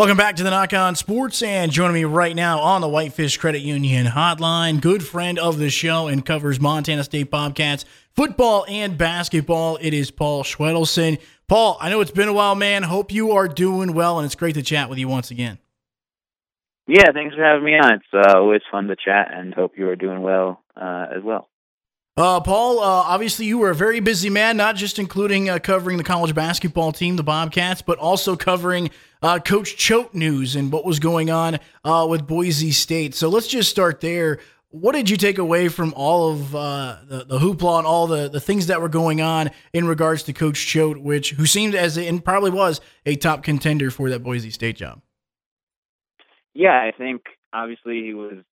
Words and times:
Welcome 0.00 0.16
back 0.16 0.36
to 0.36 0.42
the 0.42 0.48
Nach 0.48 0.72
On 0.72 0.96
Sports, 0.96 1.42
and 1.42 1.70
joining 1.70 1.92
me 1.92 2.04
right 2.04 2.34
now 2.34 2.60
on 2.60 2.80
the 2.80 2.88
Whitefish 2.88 3.36
Credit 3.36 3.60
Union 3.60 4.06
hotline, 4.06 4.80
good 4.80 5.06
friend 5.06 5.38
of 5.38 5.58
the 5.58 5.68
show 5.68 6.08
and 6.08 6.24
covers 6.24 6.58
Montana 6.58 7.04
State 7.04 7.30
Bobcats 7.30 7.84
football 8.16 8.64
and 8.66 8.96
basketball. 8.96 9.76
It 9.78 9.92
is 9.92 10.10
Paul 10.10 10.42
Schwedelson. 10.42 11.20
Paul, 11.48 11.76
I 11.82 11.90
know 11.90 12.00
it's 12.00 12.12
been 12.12 12.28
a 12.28 12.32
while, 12.32 12.54
man. 12.54 12.84
Hope 12.84 13.12
you 13.12 13.32
are 13.32 13.46
doing 13.46 13.92
well, 13.92 14.18
and 14.18 14.24
it's 14.24 14.34
great 14.34 14.54
to 14.54 14.62
chat 14.62 14.88
with 14.88 14.98
you 14.98 15.06
once 15.06 15.30
again. 15.30 15.58
Yeah, 16.86 17.12
thanks 17.12 17.34
for 17.34 17.44
having 17.44 17.64
me 17.66 17.74
on. 17.74 17.92
It's 17.92 18.04
uh, 18.14 18.38
always 18.38 18.62
fun 18.72 18.86
to 18.86 18.96
chat, 18.96 19.28
and 19.34 19.52
hope 19.52 19.72
you 19.76 19.86
are 19.90 19.96
doing 19.96 20.22
well 20.22 20.62
uh, 20.80 21.08
as 21.14 21.22
well. 21.22 21.50
Uh, 22.16 22.40
Paul, 22.40 22.80
uh, 22.80 22.82
obviously 22.82 23.46
you 23.46 23.58
were 23.58 23.70
a 23.70 23.74
very 23.74 24.00
busy 24.00 24.28
man, 24.28 24.56
not 24.56 24.76
just 24.76 24.98
including 24.98 25.48
uh, 25.48 25.58
covering 25.58 25.96
the 25.96 26.04
college 26.04 26.34
basketball 26.34 26.92
team, 26.92 27.16
the 27.16 27.22
Bobcats, 27.22 27.82
but 27.82 27.98
also 27.98 28.36
covering 28.36 28.90
uh, 29.22 29.38
Coach 29.38 29.76
Choate 29.76 30.14
news 30.14 30.56
and 30.56 30.72
what 30.72 30.84
was 30.84 30.98
going 30.98 31.30
on 31.30 31.58
uh, 31.84 32.06
with 32.08 32.26
Boise 32.26 32.72
State. 32.72 33.14
So 33.14 33.28
let's 33.28 33.46
just 33.46 33.70
start 33.70 34.00
there. 34.00 34.40
What 34.70 34.94
did 34.94 35.08
you 35.10 35.16
take 35.16 35.38
away 35.38 35.68
from 35.68 35.94
all 35.96 36.32
of 36.32 36.54
uh, 36.54 36.98
the, 37.06 37.24
the 37.24 37.38
hoopla 37.38 37.78
and 37.78 37.86
all 37.86 38.06
the, 38.06 38.28
the 38.28 38.40
things 38.40 38.66
that 38.66 38.80
were 38.80 38.88
going 38.88 39.20
on 39.20 39.50
in 39.72 39.86
regards 39.86 40.22
to 40.24 40.32
Coach 40.32 40.66
Choate, 40.66 41.00
which 41.00 41.30
who 41.32 41.46
seemed 41.46 41.74
as 41.74 41.96
and 41.96 42.24
probably 42.24 42.50
was 42.50 42.80
a 43.06 43.16
top 43.16 43.42
contender 43.42 43.90
for 43.90 44.10
that 44.10 44.22
Boise 44.22 44.50
State 44.50 44.76
job? 44.76 45.00
Yeah, 46.54 46.72
I 46.72 46.92
think 46.96 47.22
obviously 47.52 48.02
he 48.02 48.14
was 48.14 48.44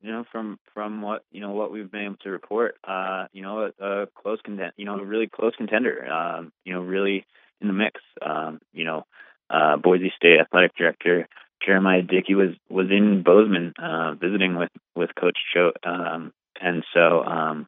you 0.00 0.10
know, 0.10 0.24
from 0.32 0.58
from 0.72 1.02
what 1.02 1.24
you 1.30 1.40
know 1.40 1.50
what 1.50 1.70
we've 1.72 1.90
been 1.90 2.04
able 2.04 2.16
to 2.22 2.30
report, 2.30 2.76
uh, 2.84 3.26
you 3.32 3.42
know, 3.42 3.70
a, 3.80 3.84
a 3.84 4.06
close 4.06 4.38
contend, 4.44 4.72
you 4.76 4.84
know, 4.84 4.98
a 4.98 5.04
really 5.04 5.28
close 5.28 5.54
contender, 5.56 6.06
um, 6.10 6.52
you 6.64 6.72
know, 6.72 6.80
really 6.80 7.26
in 7.60 7.68
the 7.68 7.74
mix. 7.74 8.00
Um, 8.22 8.60
you 8.72 8.84
know, 8.84 9.04
uh, 9.50 9.76
Boise 9.76 10.12
State 10.16 10.40
athletic 10.40 10.76
director 10.76 11.28
Jeremiah 11.64 12.02
Dickey 12.02 12.34
was 12.34 12.50
was 12.68 12.86
in 12.90 13.22
Bozeman 13.22 13.74
uh, 13.78 14.14
visiting 14.14 14.56
with 14.56 14.70
with 14.94 15.10
Coach 15.14 15.38
Choate, 15.52 15.76
um, 15.84 16.32
and 16.60 16.84
so 16.94 17.22
um, 17.22 17.66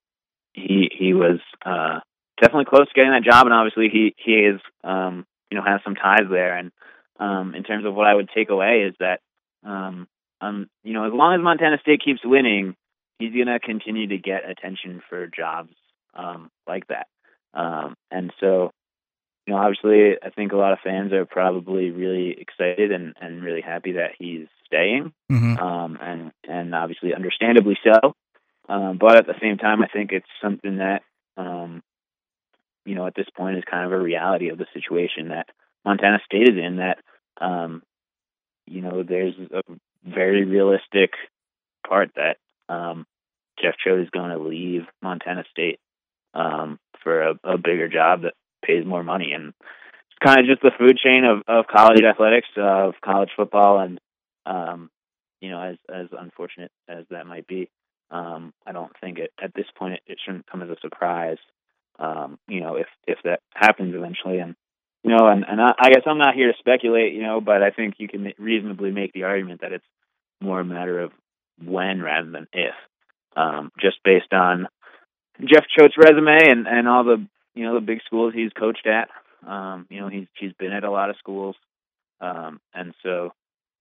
he 0.54 0.90
he 0.96 1.12
was 1.12 1.40
uh, 1.64 2.00
definitely 2.40 2.64
close 2.66 2.88
to 2.88 2.94
getting 2.94 3.12
that 3.12 3.24
job, 3.24 3.46
and 3.46 3.54
obviously 3.54 3.88
he 3.88 4.14
he 4.16 4.32
is 4.32 4.60
um, 4.82 5.26
you 5.50 5.58
know 5.58 5.64
has 5.64 5.80
some 5.84 5.94
ties 5.94 6.26
there. 6.30 6.56
And 6.56 6.72
um, 7.20 7.54
in 7.54 7.64
terms 7.64 7.84
of 7.84 7.94
what 7.94 8.06
I 8.06 8.14
would 8.14 8.30
take 8.34 8.48
away 8.48 8.84
is 8.88 8.94
that 8.98 9.20
um, 9.64 10.08
um, 10.42 10.68
you 10.82 10.92
know, 10.92 11.06
as 11.06 11.12
long 11.12 11.34
as 11.34 11.40
Montana 11.40 11.78
State 11.80 12.02
keeps 12.04 12.20
winning, 12.24 12.74
he's 13.18 13.32
going 13.32 13.46
to 13.46 13.60
continue 13.60 14.08
to 14.08 14.18
get 14.18 14.48
attention 14.48 15.00
for 15.08 15.28
jobs 15.28 15.72
um, 16.14 16.50
like 16.66 16.86
that. 16.88 17.06
Um, 17.54 17.94
and 18.10 18.32
so, 18.40 18.72
you 19.46 19.54
know, 19.54 19.60
obviously, 19.60 20.16
I 20.22 20.30
think 20.30 20.52
a 20.52 20.56
lot 20.56 20.72
of 20.72 20.80
fans 20.82 21.12
are 21.12 21.24
probably 21.26 21.90
really 21.90 22.36
excited 22.38 22.92
and, 22.92 23.14
and 23.20 23.42
really 23.42 23.60
happy 23.60 23.92
that 23.92 24.12
he's 24.18 24.46
staying, 24.66 25.12
mm-hmm. 25.30 25.58
um, 25.58 25.98
and 26.00 26.32
and 26.48 26.74
obviously, 26.74 27.14
understandably 27.14 27.76
so. 27.84 28.14
Um, 28.68 28.98
but 28.98 29.16
at 29.16 29.26
the 29.26 29.34
same 29.40 29.58
time, 29.58 29.82
I 29.82 29.88
think 29.88 30.12
it's 30.12 30.26
something 30.40 30.78
that, 30.78 31.02
um, 31.36 31.82
you 32.84 32.94
know, 32.94 33.06
at 33.06 33.14
this 33.14 33.26
point 33.36 33.58
is 33.58 33.64
kind 33.68 33.84
of 33.84 33.92
a 33.92 34.02
reality 34.02 34.48
of 34.48 34.58
the 34.58 34.66
situation 34.72 35.28
that 35.28 35.48
Montana 35.84 36.20
State 36.24 36.48
is 36.48 36.56
in. 36.56 36.76
That, 36.76 36.98
um, 37.40 37.82
you 38.66 38.80
know, 38.80 39.02
there's 39.02 39.34
a 39.52 39.62
very 40.04 40.44
realistic 40.44 41.12
part 41.86 42.10
that 42.16 42.36
um, 42.68 43.06
Jeff 43.60 43.74
Choate 43.84 44.00
is 44.00 44.10
going 44.10 44.30
to 44.30 44.38
leave 44.38 44.82
Montana 45.02 45.44
State 45.50 45.78
um, 46.34 46.78
for 47.02 47.22
a, 47.22 47.34
a 47.44 47.58
bigger 47.58 47.88
job 47.88 48.22
that 48.22 48.34
pays 48.64 48.84
more 48.86 49.02
money, 49.02 49.32
and 49.32 49.48
it's 49.48 50.18
kind 50.24 50.40
of 50.40 50.46
just 50.46 50.62
the 50.62 50.70
food 50.78 50.96
chain 50.98 51.24
of, 51.24 51.42
of 51.48 51.66
college 51.66 52.02
athletics, 52.02 52.48
of 52.56 52.94
college 53.04 53.30
football, 53.36 53.80
and 53.80 54.00
um, 54.46 54.90
you 55.40 55.50
know, 55.50 55.60
as 55.60 55.76
as 55.92 56.06
unfortunate 56.18 56.70
as 56.88 57.04
that 57.10 57.26
might 57.26 57.46
be, 57.46 57.68
um, 58.10 58.52
I 58.66 58.72
don't 58.72 58.92
think 59.00 59.18
it 59.18 59.32
at 59.42 59.54
this 59.54 59.66
point 59.76 59.94
it, 59.94 60.00
it 60.06 60.18
shouldn't 60.24 60.46
come 60.46 60.62
as 60.62 60.70
a 60.70 60.76
surprise. 60.80 61.38
Um, 61.98 62.38
you 62.48 62.60
know, 62.60 62.76
if 62.76 62.86
if 63.06 63.18
that 63.24 63.40
happens 63.54 63.94
eventually, 63.94 64.38
and 64.38 64.54
you 65.02 65.10
know, 65.10 65.26
and, 65.28 65.44
and 65.46 65.60
I, 65.60 65.72
I 65.78 65.90
guess 65.90 66.02
I'm 66.06 66.18
not 66.18 66.34
here 66.34 66.52
to 66.52 66.58
speculate, 66.58 67.12
you 67.12 67.22
know, 67.22 67.40
but 67.40 67.62
I 67.62 67.70
think 67.70 67.94
you 67.98 68.08
can 68.08 68.32
reasonably 68.38 68.92
make 68.92 69.12
the 69.12 69.24
argument 69.24 69.62
that 69.62 69.72
it's 69.72 69.84
more 70.40 70.60
a 70.60 70.64
matter 70.64 71.00
of 71.00 71.12
when 71.62 72.00
rather 72.00 72.30
than 72.30 72.46
if, 72.52 72.74
um, 73.36 73.72
just 73.80 73.96
based 74.04 74.32
on 74.32 74.68
Jeff 75.40 75.64
Choate's 75.76 75.96
resume 75.96 76.38
and, 76.50 76.66
and 76.66 76.88
all 76.88 77.04
the, 77.04 77.26
you 77.54 77.64
know, 77.64 77.74
the 77.74 77.80
big 77.80 78.00
schools 78.06 78.32
he's 78.34 78.52
coached 78.52 78.86
at. 78.86 79.08
Um, 79.46 79.86
you 79.90 80.00
know, 80.00 80.08
he's, 80.08 80.26
he's 80.38 80.52
been 80.52 80.72
at 80.72 80.84
a 80.84 80.90
lot 80.90 81.10
of 81.10 81.16
schools. 81.18 81.56
Um, 82.20 82.60
and 82.72 82.94
so, 83.02 83.32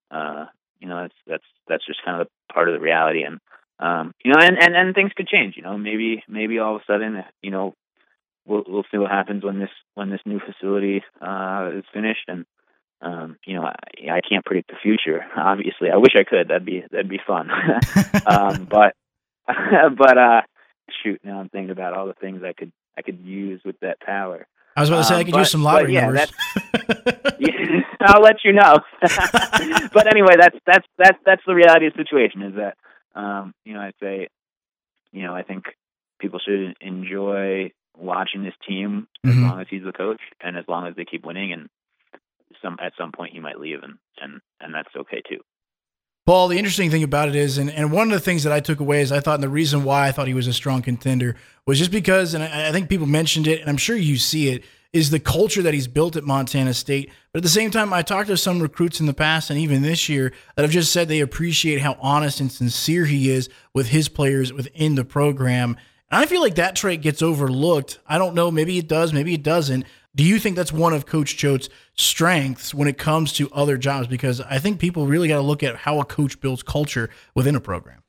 uh, 0.09 0.45
you 0.79 0.87
know, 0.87 1.01
that's, 1.01 1.13
that's, 1.27 1.43
that's 1.67 1.85
just 1.85 2.03
kind 2.03 2.19
of 2.19 2.27
part 2.51 2.67
of 2.67 2.73
the 2.73 2.79
reality. 2.79 3.23
And, 3.23 3.39
um, 3.79 4.13
you 4.23 4.33
know, 4.33 4.39
and, 4.39 4.57
and, 4.59 4.75
and 4.75 4.95
things 4.95 5.11
could 5.15 5.27
change, 5.27 5.55
you 5.55 5.63
know, 5.63 5.77
maybe, 5.77 6.23
maybe 6.27 6.57
all 6.57 6.75
of 6.75 6.81
a 6.81 6.91
sudden, 6.91 7.23
you 7.43 7.51
know, 7.51 7.75
we'll 8.45 8.63
we'll 8.67 8.85
see 8.91 8.97
what 8.97 9.11
happens 9.11 9.43
when 9.43 9.59
this 9.59 9.69
when 9.95 10.09
this 10.09 10.21
new 10.25 10.39
facility 10.39 11.03
uh, 11.21 11.71
is 11.75 11.83
finished. 11.93 12.27
And 12.27 12.45
um, 13.01 13.37
you 13.45 13.55
know, 13.55 13.63
I, 13.63 14.11
I 14.11 14.21
can't 14.27 14.45
predict 14.45 14.69
the 14.69 14.77
future. 14.81 15.25
Obviously, 15.35 15.89
I 15.91 15.97
wish 15.97 16.13
I 16.15 16.23
could. 16.23 16.49
That'd 16.49 16.65
be 16.65 16.83
that'd 16.91 17.09
be 17.09 17.19
fun. 17.25 17.49
um, 18.25 18.67
but 18.69 18.95
but 19.47 20.17
uh, 20.17 20.41
shoot, 21.03 21.21
now 21.23 21.39
I'm 21.39 21.49
thinking 21.49 21.71
about 21.71 21.93
all 21.93 22.07
the 22.07 22.13
things 22.13 22.41
I 22.43 22.53
could 22.53 22.71
I 22.97 23.01
could 23.01 23.19
use 23.19 23.61
with 23.63 23.79
that 23.81 23.99
power. 23.99 24.47
I 24.75 24.81
was 24.81 24.89
about 24.89 24.99
to 24.99 25.03
say 25.03 25.15
um, 25.15 25.19
I 25.19 25.23
could 25.23 25.33
but, 25.33 25.39
use 25.39 25.51
some 25.51 25.63
lottery 25.63 25.93
yeah, 25.93 26.05
numbers. 26.05 26.31
yeah, 27.39 27.81
I'll 28.01 28.21
let 28.21 28.37
you 28.45 28.53
know. 28.53 28.79
but 29.01 30.07
anyway, 30.07 30.35
that's 30.39 30.57
that's 30.65 30.87
that's 30.97 31.17
that's 31.25 31.41
the 31.45 31.55
reality 31.55 31.87
of 31.87 31.93
the 31.93 32.03
situation. 32.03 32.41
Is 32.43 32.53
that 32.55 32.77
um, 33.19 33.53
you 33.65 33.73
know 33.73 33.81
I'd 33.81 33.95
say 34.01 34.27
you 35.11 35.23
know 35.23 35.35
I 35.35 35.43
think 35.43 35.65
people 36.19 36.39
should 36.39 36.75
enjoy 36.79 37.71
watching 37.97 38.43
this 38.43 38.53
team 38.67 39.07
as 39.23 39.31
mm-hmm. 39.31 39.43
long 39.43 39.61
as 39.61 39.67
he's 39.69 39.83
the 39.83 39.91
coach 39.91 40.21
and 40.41 40.57
as 40.57 40.65
long 40.67 40.87
as 40.87 40.95
they 40.95 41.05
keep 41.05 41.25
winning 41.25 41.53
and 41.53 41.69
some 42.61 42.77
at 42.81 42.93
some 42.97 43.11
point 43.11 43.33
he 43.33 43.39
might 43.39 43.59
leave 43.59 43.79
and 43.83 43.95
and 44.19 44.41
and 44.59 44.73
that's 44.73 44.95
okay 44.95 45.21
too. 45.27 45.39
Paul, 46.27 46.49
the 46.49 46.57
interesting 46.57 46.91
thing 46.91 47.01
about 47.01 47.29
it 47.29 47.35
is, 47.35 47.57
and, 47.57 47.71
and 47.71 47.91
one 47.91 48.07
of 48.07 48.13
the 48.13 48.19
things 48.19 48.43
that 48.43 48.53
I 48.53 48.59
took 48.59 48.79
away 48.79 49.01
is 49.01 49.11
I 49.11 49.19
thought, 49.19 49.35
and 49.35 49.43
the 49.43 49.49
reason 49.49 49.83
why 49.83 50.07
I 50.07 50.11
thought 50.11 50.27
he 50.27 50.35
was 50.35 50.45
a 50.45 50.53
strong 50.53 50.83
contender 50.83 51.35
was 51.65 51.79
just 51.79 51.89
because, 51.89 52.35
and 52.35 52.43
I, 52.43 52.69
I 52.69 52.71
think 52.71 52.89
people 52.89 53.07
mentioned 53.07 53.47
it, 53.47 53.59
and 53.59 53.67
I'm 53.67 53.77
sure 53.77 53.95
you 53.95 54.17
see 54.17 54.49
it, 54.49 54.63
is 54.93 55.09
the 55.09 55.19
culture 55.19 55.61
that 55.61 55.73
he's 55.73 55.87
built 55.87 56.15
at 56.15 56.23
Montana 56.23 56.73
State. 56.73 57.09
But 57.31 57.39
at 57.39 57.43
the 57.43 57.49
same 57.49 57.71
time, 57.71 57.93
I 57.93 58.01
talked 58.01 58.27
to 58.27 58.37
some 58.37 58.61
recruits 58.61 58.99
in 58.99 59.05
the 59.05 59.13
past 59.13 59.49
and 59.49 59.57
even 59.57 59.81
this 59.81 60.09
year 60.09 60.33
that 60.55 60.63
have 60.63 60.71
just 60.71 60.91
said 60.91 61.07
they 61.07 61.21
appreciate 61.21 61.81
how 61.81 61.97
honest 62.01 62.39
and 62.39 62.51
sincere 62.51 63.05
he 63.05 63.29
is 63.29 63.49
with 63.73 63.87
his 63.87 64.09
players 64.09 64.51
within 64.51 64.95
the 64.95 65.05
program. 65.05 65.77
I 66.11 66.25
feel 66.25 66.41
like 66.41 66.55
that 66.55 66.75
trait 66.75 67.01
gets 67.01 67.21
overlooked. 67.21 67.99
I 68.05 68.17
don't 68.17 68.35
know. 68.35 68.51
Maybe 68.51 68.77
it 68.77 68.87
does. 68.87 69.13
Maybe 69.13 69.33
it 69.33 69.43
doesn't. 69.43 69.85
Do 70.13 70.25
you 70.25 70.39
think 70.39 70.57
that's 70.57 70.73
one 70.73 70.93
of 70.93 71.05
Coach 71.05 71.37
Choate's 71.37 71.69
strengths 71.95 72.73
when 72.73 72.89
it 72.89 72.97
comes 72.97 73.31
to 73.33 73.49
other 73.51 73.77
jobs? 73.77 74.07
Because 74.07 74.41
I 74.41 74.59
think 74.59 74.79
people 74.79 75.07
really 75.07 75.29
got 75.29 75.37
to 75.37 75.41
look 75.41 75.63
at 75.63 75.77
how 75.77 76.01
a 76.01 76.05
coach 76.05 76.41
builds 76.41 76.63
culture 76.63 77.09
within 77.33 77.55
a 77.55 77.61
program. 77.61 78.03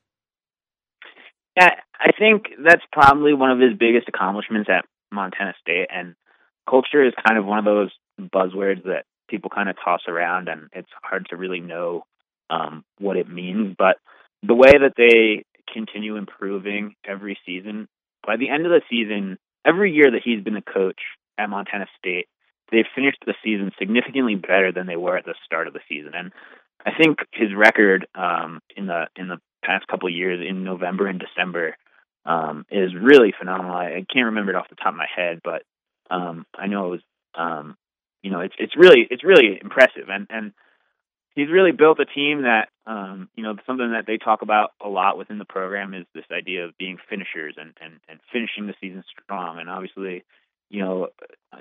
Yeah, 1.55 1.69
I 1.97 2.11
think 2.17 2.47
that's 2.61 2.81
probably 2.91 3.33
one 3.33 3.51
of 3.51 3.59
his 3.59 3.77
biggest 3.77 4.09
accomplishments 4.09 4.69
at 4.69 4.83
Montana 5.13 5.53
State. 5.61 5.87
And 5.89 6.15
culture 6.69 7.05
is 7.05 7.13
kind 7.25 7.39
of 7.39 7.45
one 7.45 7.59
of 7.59 7.65
those 7.65 7.91
buzzwords 8.19 8.83
that 8.83 9.05
people 9.29 9.49
kind 9.49 9.69
of 9.69 9.77
toss 9.83 10.01
around, 10.09 10.49
and 10.49 10.67
it's 10.73 10.89
hard 11.01 11.27
to 11.29 11.37
really 11.37 11.61
know 11.61 12.03
um, 12.49 12.83
what 12.99 13.15
it 13.15 13.29
means. 13.29 13.75
But 13.77 13.95
the 14.45 14.55
way 14.55 14.71
that 14.73 14.93
they 14.97 15.45
continue 15.71 16.15
improving 16.15 16.95
every 17.05 17.37
season. 17.45 17.87
By 18.25 18.37
the 18.37 18.49
end 18.49 18.65
of 18.65 18.71
the 18.71 18.81
season, 18.89 19.37
every 19.65 19.91
year 19.91 20.11
that 20.11 20.21
he's 20.23 20.43
been 20.43 20.57
a 20.57 20.61
coach 20.61 20.99
at 21.37 21.49
Montana 21.49 21.87
State, 21.97 22.27
they've 22.71 22.85
finished 22.95 23.23
the 23.25 23.35
season 23.43 23.71
significantly 23.77 24.35
better 24.35 24.71
than 24.71 24.87
they 24.87 24.95
were 24.95 25.17
at 25.17 25.25
the 25.25 25.35
start 25.45 25.67
of 25.67 25.73
the 25.73 25.81
season. 25.89 26.11
And 26.15 26.31
I 26.85 26.91
think 26.97 27.19
his 27.31 27.49
record 27.55 28.07
um, 28.15 28.61
in 28.75 28.87
the 28.87 29.07
in 29.15 29.27
the 29.27 29.39
past 29.63 29.87
couple 29.87 30.09
of 30.09 30.15
years 30.15 30.45
in 30.47 30.63
November 30.63 31.07
and 31.07 31.19
December 31.19 31.77
um, 32.25 32.65
is 32.69 32.91
really 32.93 33.33
phenomenal. 33.37 33.75
I, 33.75 33.85
I 33.85 34.05
can't 34.11 34.25
remember 34.25 34.51
it 34.51 34.55
off 34.55 34.69
the 34.69 34.75
top 34.75 34.93
of 34.93 34.97
my 34.97 35.07
head, 35.13 35.39
but 35.43 35.63
um, 36.09 36.45
I 36.55 36.67
know 36.67 36.87
it 36.87 36.89
was 36.89 37.01
um, 37.35 37.77
you 38.21 38.31
know 38.31 38.41
it's 38.41 38.55
it's 38.57 38.75
really 38.75 39.07
it's 39.09 39.23
really 39.23 39.59
impressive. 39.61 40.09
And 40.09 40.27
and 40.29 40.53
he's 41.35 41.49
really 41.49 41.71
built 41.71 41.99
a 41.99 42.05
team 42.05 42.43
that 42.43 42.69
um, 42.85 43.29
you 43.35 43.43
know 43.43 43.55
something 43.65 43.91
that 43.91 44.05
they 44.05 44.17
talk 44.17 44.41
about 44.41 44.71
a 44.83 44.89
lot 44.89 45.17
within 45.17 45.37
the 45.37 45.45
program 45.45 45.93
is 45.93 46.05
this 46.13 46.25
idea 46.31 46.65
of 46.65 46.77
being 46.77 46.97
finishers 47.09 47.55
and 47.57 47.73
and, 47.81 47.99
and 48.09 48.19
finishing 48.31 48.67
the 48.67 48.75
season 48.81 49.03
strong. 49.23 49.59
And 49.59 49.69
obviously 49.69 50.23
you 50.69 50.81
know 50.81 51.07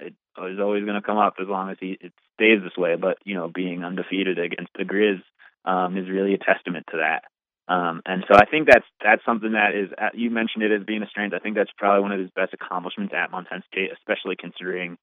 it 0.00 0.14
is 0.38 0.60
always 0.60 0.84
going 0.84 1.00
to 1.00 1.06
come 1.06 1.19
up 1.19 1.34
as 1.40 1.48
long 1.48 1.70
as 1.70 1.76
he 1.80 1.98
it 2.00 2.12
stays 2.34 2.60
this 2.62 2.76
way. 2.76 2.96
But 2.96 3.19
you 3.24 3.34
know 3.34 3.48
being 3.48 3.84
undefeated 3.84 4.38
against 4.38 4.72
the 4.76 4.84
Grizz 4.84 5.22
um, 5.64 5.96
is 5.96 6.08
really 6.08 6.34
a 6.34 6.38
testament 6.38 6.86
to 6.90 6.98
that. 6.98 7.24
Um, 7.72 8.02
and 8.04 8.24
so 8.28 8.34
I 8.36 8.44
think 8.46 8.66
that's 8.66 8.86
that's 9.02 9.24
something 9.24 9.52
that 9.52 9.74
is 9.74 9.90
uh, 9.96 10.10
you 10.14 10.30
mentioned 10.30 10.64
it 10.64 10.72
as 10.72 10.84
being 10.84 11.02
a 11.02 11.08
strength. 11.08 11.34
I 11.34 11.38
think 11.38 11.54
that's 11.54 11.70
probably 11.78 12.02
one 12.02 12.12
of 12.12 12.20
his 12.20 12.30
best 12.34 12.52
accomplishments 12.52 13.14
at 13.16 13.30
Montana 13.30 13.62
State 13.70 13.90
especially 13.92 14.34
considering 14.36 14.98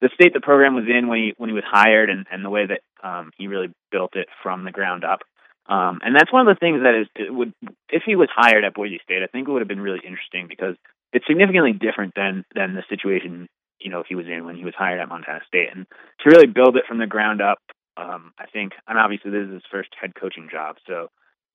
the 0.00 0.10
state 0.14 0.34
the 0.34 0.40
program 0.40 0.74
was 0.74 0.84
in 0.88 1.08
when 1.08 1.18
he 1.18 1.34
when 1.36 1.50
he 1.50 1.54
was 1.54 1.64
hired 1.66 2.10
and 2.10 2.26
and 2.30 2.44
the 2.44 2.50
way 2.50 2.66
that 2.66 2.80
um, 3.06 3.32
he 3.36 3.48
really 3.48 3.68
built 3.90 4.14
it 4.14 4.28
from 4.42 4.64
the 4.64 4.70
ground 4.70 5.04
up. 5.04 5.20
Um, 5.68 6.00
and 6.04 6.14
that's 6.14 6.32
one 6.32 6.46
of 6.46 6.54
the 6.54 6.58
things 6.58 6.82
that 6.82 6.94
is 6.94 7.06
it 7.16 7.32
would 7.32 7.52
if 7.88 8.02
he 8.06 8.14
was 8.14 8.28
hired 8.34 8.64
at 8.64 8.74
Boise 8.74 9.00
State, 9.02 9.22
I 9.22 9.26
think 9.26 9.48
it 9.48 9.50
would 9.50 9.62
have 9.62 9.68
been 9.68 9.80
really 9.80 10.00
interesting 10.06 10.46
because 10.48 10.76
it's 11.12 11.26
significantly 11.26 11.72
different 11.72 12.14
than 12.14 12.44
than 12.54 12.74
the 12.74 12.84
situation 12.88 13.48
you 13.80 13.90
know 13.90 14.04
he 14.08 14.14
was 14.14 14.26
in 14.26 14.44
when 14.44 14.56
he 14.56 14.64
was 14.64 14.74
hired 14.76 15.00
at 15.00 15.08
Montana 15.08 15.40
State, 15.46 15.68
and 15.74 15.86
to 16.20 16.30
really 16.30 16.46
build 16.46 16.76
it 16.76 16.84
from 16.86 16.98
the 16.98 17.06
ground 17.06 17.42
up. 17.42 17.58
Um, 17.98 18.32
I 18.38 18.44
think, 18.44 18.72
and 18.86 18.98
obviously 18.98 19.30
this 19.30 19.46
is 19.46 19.54
his 19.54 19.62
first 19.70 19.88
head 19.98 20.12
coaching 20.14 20.48
job, 20.52 20.76
so 20.86 21.08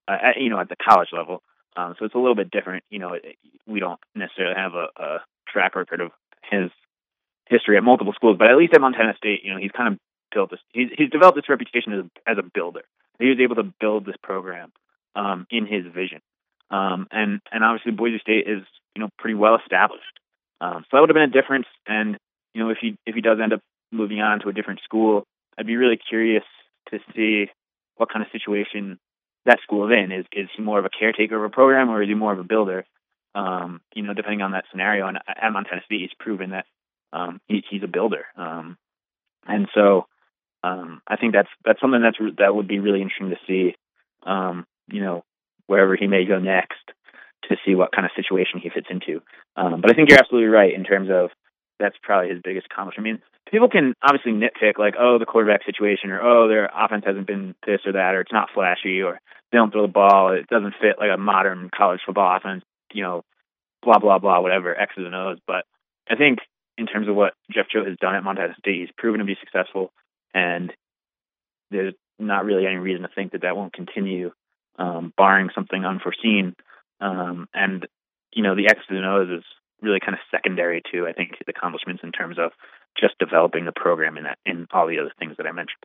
uh, 0.08 0.18
at, 0.22 0.42
you 0.42 0.50
know 0.50 0.60
at 0.60 0.70
the 0.70 0.76
college 0.76 1.10
level, 1.14 1.44
um, 1.78 1.96
so 1.98 2.06
it's 2.06 2.16
a 2.16 2.18
little 2.18 2.36
bit 2.36 2.52
different. 2.52 2.84
You 2.90 3.00
know, 3.00 3.14
it, 3.14 3.38
we 3.68 3.80
don't 3.80 4.00
necessarily 4.16 4.56
have 4.56 4.74
a, 4.74 4.88
a 4.98 5.18
track 5.48 5.76
record 5.76 6.02
of 6.02 6.12
his 6.50 6.72
history 7.48 7.78
at 7.78 7.84
multiple 7.84 8.14
schools, 8.14 8.38
but 8.38 8.50
at 8.50 8.58
least 8.58 8.74
at 8.74 8.82
Montana 8.82 9.14
State, 9.18 9.42
you 9.44 9.54
know, 9.54 9.60
he's 9.60 9.72
kind 9.72 9.94
of 9.94 10.00
built 10.34 10.50
this. 10.50 10.60
He's, 10.74 10.90
he's 10.98 11.10
developed 11.10 11.36
this 11.36 11.50
reputation 11.50 11.94
as, 11.94 12.06
as 12.26 12.38
a 12.38 12.44
builder. 12.44 12.82
He 13.22 13.30
was 13.30 13.40
able 13.40 13.56
to 13.56 13.74
build 13.80 14.06
this 14.06 14.16
program 14.22 14.72
um, 15.16 15.46
in 15.50 15.66
his 15.66 15.86
vision, 15.94 16.22
um, 16.70 17.08
and 17.12 17.42
and 17.52 17.64
obviously 17.64 17.92
Boise 17.92 18.20
State 18.20 18.48
is 18.48 18.64
you 18.96 19.02
know 19.02 19.10
pretty 19.18 19.36
well 19.36 19.58
established. 19.58 20.20
Um, 20.60 20.84
so 20.84 20.88
that 20.92 21.00
would 21.02 21.10
have 21.10 21.16
been 21.16 21.30
a 21.30 21.42
difference. 21.42 21.68
And 21.88 22.18
you 22.54 22.64
know, 22.64 22.70
if 22.70 22.78
he 22.80 22.98
if 23.06 23.16
he 23.16 23.22
does 23.22 23.40
end 23.42 23.54
up 23.54 23.62
moving 23.92 24.22
on 24.22 24.40
to 24.42 24.50
a 24.50 24.54
different 24.54 24.82
school, 24.84 25.24
I'd 25.58 25.68
be 25.68 25.78
really 25.78 25.98
curious 25.98 26.44
to 26.90 27.00
see 27.16 27.48
what 27.96 28.12
kind 28.12 28.26
of 28.26 28.32
situation 28.32 29.00
that 29.46 29.60
school 29.64 29.88
is 29.88 29.98
in. 29.98 30.12
Is 30.12 30.26
is 30.32 30.50
he 30.56 30.62
more 30.62 30.80
of 30.80 30.86
a 30.86 30.90
caretaker 30.90 31.38
of 31.38 31.44
a 31.44 31.54
program, 31.54 31.90
or 31.90 32.02
is 32.02 32.10
he 32.10 32.16
more 32.16 32.34
of 32.34 32.40
a 32.40 32.44
builder? 32.44 32.86
Um, 33.34 33.82
you 33.94 34.04
know, 34.04 34.14
depending 34.14 34.42
on 34.42 34.52
that 34.52 34.66
scenario. 34.72 35.08
And 35.08 35.18
at 35.28 35.54
Montana 35.54 35.82
State, 35.86 36.02
he's 36.02 36.10
proven 36.20 36.52
that 36.52 36.66
um, 37.14 37.40
he, 37.48 37.64
he's 37.70 37.84
a 37.84 37.88
builder. 37.88 38.26
Um, 38.36 38.78
and 39.48 39.68
so 39.74 40.06
um, 40.64 41.02
I 41.08 41.16
think 41.18 41.34
that's 41.34 41.50
that's 41.66 41.82
something 41.82 42.02
that's 42.02 42.18
that 42.38 42.56
would 42.56 42.68
be 42.68 42.80
really 42.80 43.02
interesting 43.02 43.30
to 43.30 43.40
see. 43.48 43.76
Um, 44.24 44.66
you 44.88 45.02
know, 45.02 45.24
wherever 45.68 45.96
he 45.96 46.08
may 46.08 46.26
go 46.26 46.40
next, 46.40 46.84
to 47.50 47.58
see 47.66 47.76
what 47.76 47.92
kind 47.92 48.06
of 48.06 48.12
situation 48.16 48.60
he 48.62 48.70
fits 48.70 48.88
into. 48.90 49.22
Um, 49.56 49.82
but 49.82 49.92
I 49.92 49.94
think 49.94 50.10
you're 50.10 50.20
absolutely 50.20 50.50
right 50.50 50.74
in 50.74 50.84
terms 50.84 51.10
of 51.12 51.30
that's 51.80 51.96
probably 52.04 52.30
his 52.30 52.42
biggest 52.44 52.68
accomplishment. 52.72 53.08
I 53.08 53.12
mean, 53.12 53.22
people 53.50 53.70
can 53.70 53.94
obviously 54.04 54.34
nitpick 54.34 54.78
like, 54.78 54.96
oh, 55.00 55.18
the 55.18 55.26
quarterback 55.26 55.66
situation, 55.66 56.12
or 56.12 56.22
oh, 56.22 56.48
their 56.48 56.70
offense 56.74 57.04
hasn't 57.06 57.28
been 57.28 57.56
this 57.66 57.82
or 57.86 57.94
that, 57.94 58.14
or 58.14 58.22
it's 58.22 58.32
not 58.32 58.50
flashy, 58.54 59.02
or 59.02 59.20
they 59.52 59.58
don't 59.58 59.72
throw 59.72 59.82
the 59.82 59.88
ball, 59.88 60.34
it 60.34 60.48
doesn't 60.48 60.76
fit 60.80 61.00
like 61.00 61.10
a 61.14 61.18
modern 61.18 61.70
college 61.76 62.02
football 62.06 62.38
offense, 62.38 62.64
you 62.94 63.04
know, 63.04 63.24
blah 63.82 64.00
blah 64.00 64.20
blah, 64.20 64.40
whatever 64.42 64.78
X's 64.80 65.06
and 65.06 65.16
O's. 65.16 65.40
But 65.48 65.66
I 66.10 66.16
think 66.16 66.40
in 66.78 66.86
terms 66.86 67.08
of 67.08 67.16
what 67.16 67.34
Jeff 67.52 67.68
Choate 67.70 67.88
has 67.88 67.98
done 68.00 68.16
at 68.16 68.24
Montana 68.24 68.56
State, 68.60 68.80
he's 68.80 68.96
proven 68.98 69.20
to 69.20 69.26
be 69.26 69.38
successful, 69.40 69.92
and 70.34 70.72
there's 71.70 71.94
not 72.20 72.46
really 72.46 72.68
any 72.68 72.78
reason 72.78 73.04
to 73.04 73.10
think 73.14 73.32
that 73.32 73.42
that 73.42 73.56
won't 73.56 73.74
continue, 73.74 74.32
um, 74.78 75.14
barring 75.18 75.50
something 75.54 75.86
unforeseen. 75.86 76.56
Um, 77.00 77.48
and 77.54 77.88
you 78.34 78.44
know, 78.44 78.56
the 78.56 78.68
X's 78.68 78.86
and 78.90 79.06
O's 79.06 79.30
is 79.30 79.44
really 79.82 80.00
kind 80.00 80.14
of 80.14 80.20
secondary 80.30 80.82
to 80.92 81.08
I 81.08 81.14
think 81.14 81.32
accomplishments 81.48 82.04
in 82.04 82.12
terms 82.12 82.38
of 82.38 82.52
just 83.00 83.18
developing 83.20 83.66
the 83.66 83.72
program 83.72 84.18
and 84.18 84.28
in 84.46 84.68
all 84.72 84.88
the 84.88 85.00
other 85.00 85.12
things 85.18 85.36
that 85.38 85.48
I 85.48 85.52
mentioned. 85.52 85.84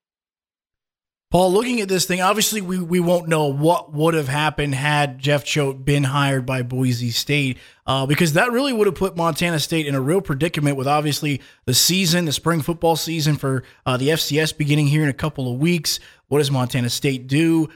Paul, 1.28 1.52
looking 1.52 1.81
at 1.81 1.88
this 1.88 2.06
thing, 2.06 2.20
obviously 2.20 2.61
we, 2.61 2.78
we 2.78 3.00
won't 3.00 3.26
know 3.26 3.46
what 3.46 3.93
would 3.93 4.14
have 4.14 4.28
happened 4.28 4.76
had 4.76 5.19
Jeff 5.19 5.44
Choate 5.44 5.84
been 5.84 6.05
hired 6.05 6.46
by 6.46 6.62
Boise 6.62 7.11
State, 7.11 7.58
uh, 7.84 8.06
because 8.06 8.34
that 8.34 8.52
really 8.52 8.73
would 8.73 8.87
have 8.87 8.94
put 8.94 9.17
Montana 9.17 9.58
State 9.58 9.87
in 9.87 9.96
a 9.96 10.00
real 10.00 10.20
predicament 10.20 10.76
with 10.76 10.87
obviously 10.87 11.40
the 11.64 11.75
season, 11.75 12.26
the 12.26 12.32
spring 12.32 12.62
football 12.62 12.94
season 12.94 13.34
for 13.34 13.64
uh, 13.84 13.96
the 13.96 14.08
FCS 14.11 14.56
beginning 14.56 14.87
here 14.87 15.02
in 15.02 15.08
a 15.08 15.12
couple 15.14 15.52
of 15.52 15.58
weeks. 15.58 15.99
What 16.28 16.38
does 16.38 16.50
Montana 16.50 16.90
State 16.90 17.26
do? 17.26 17.69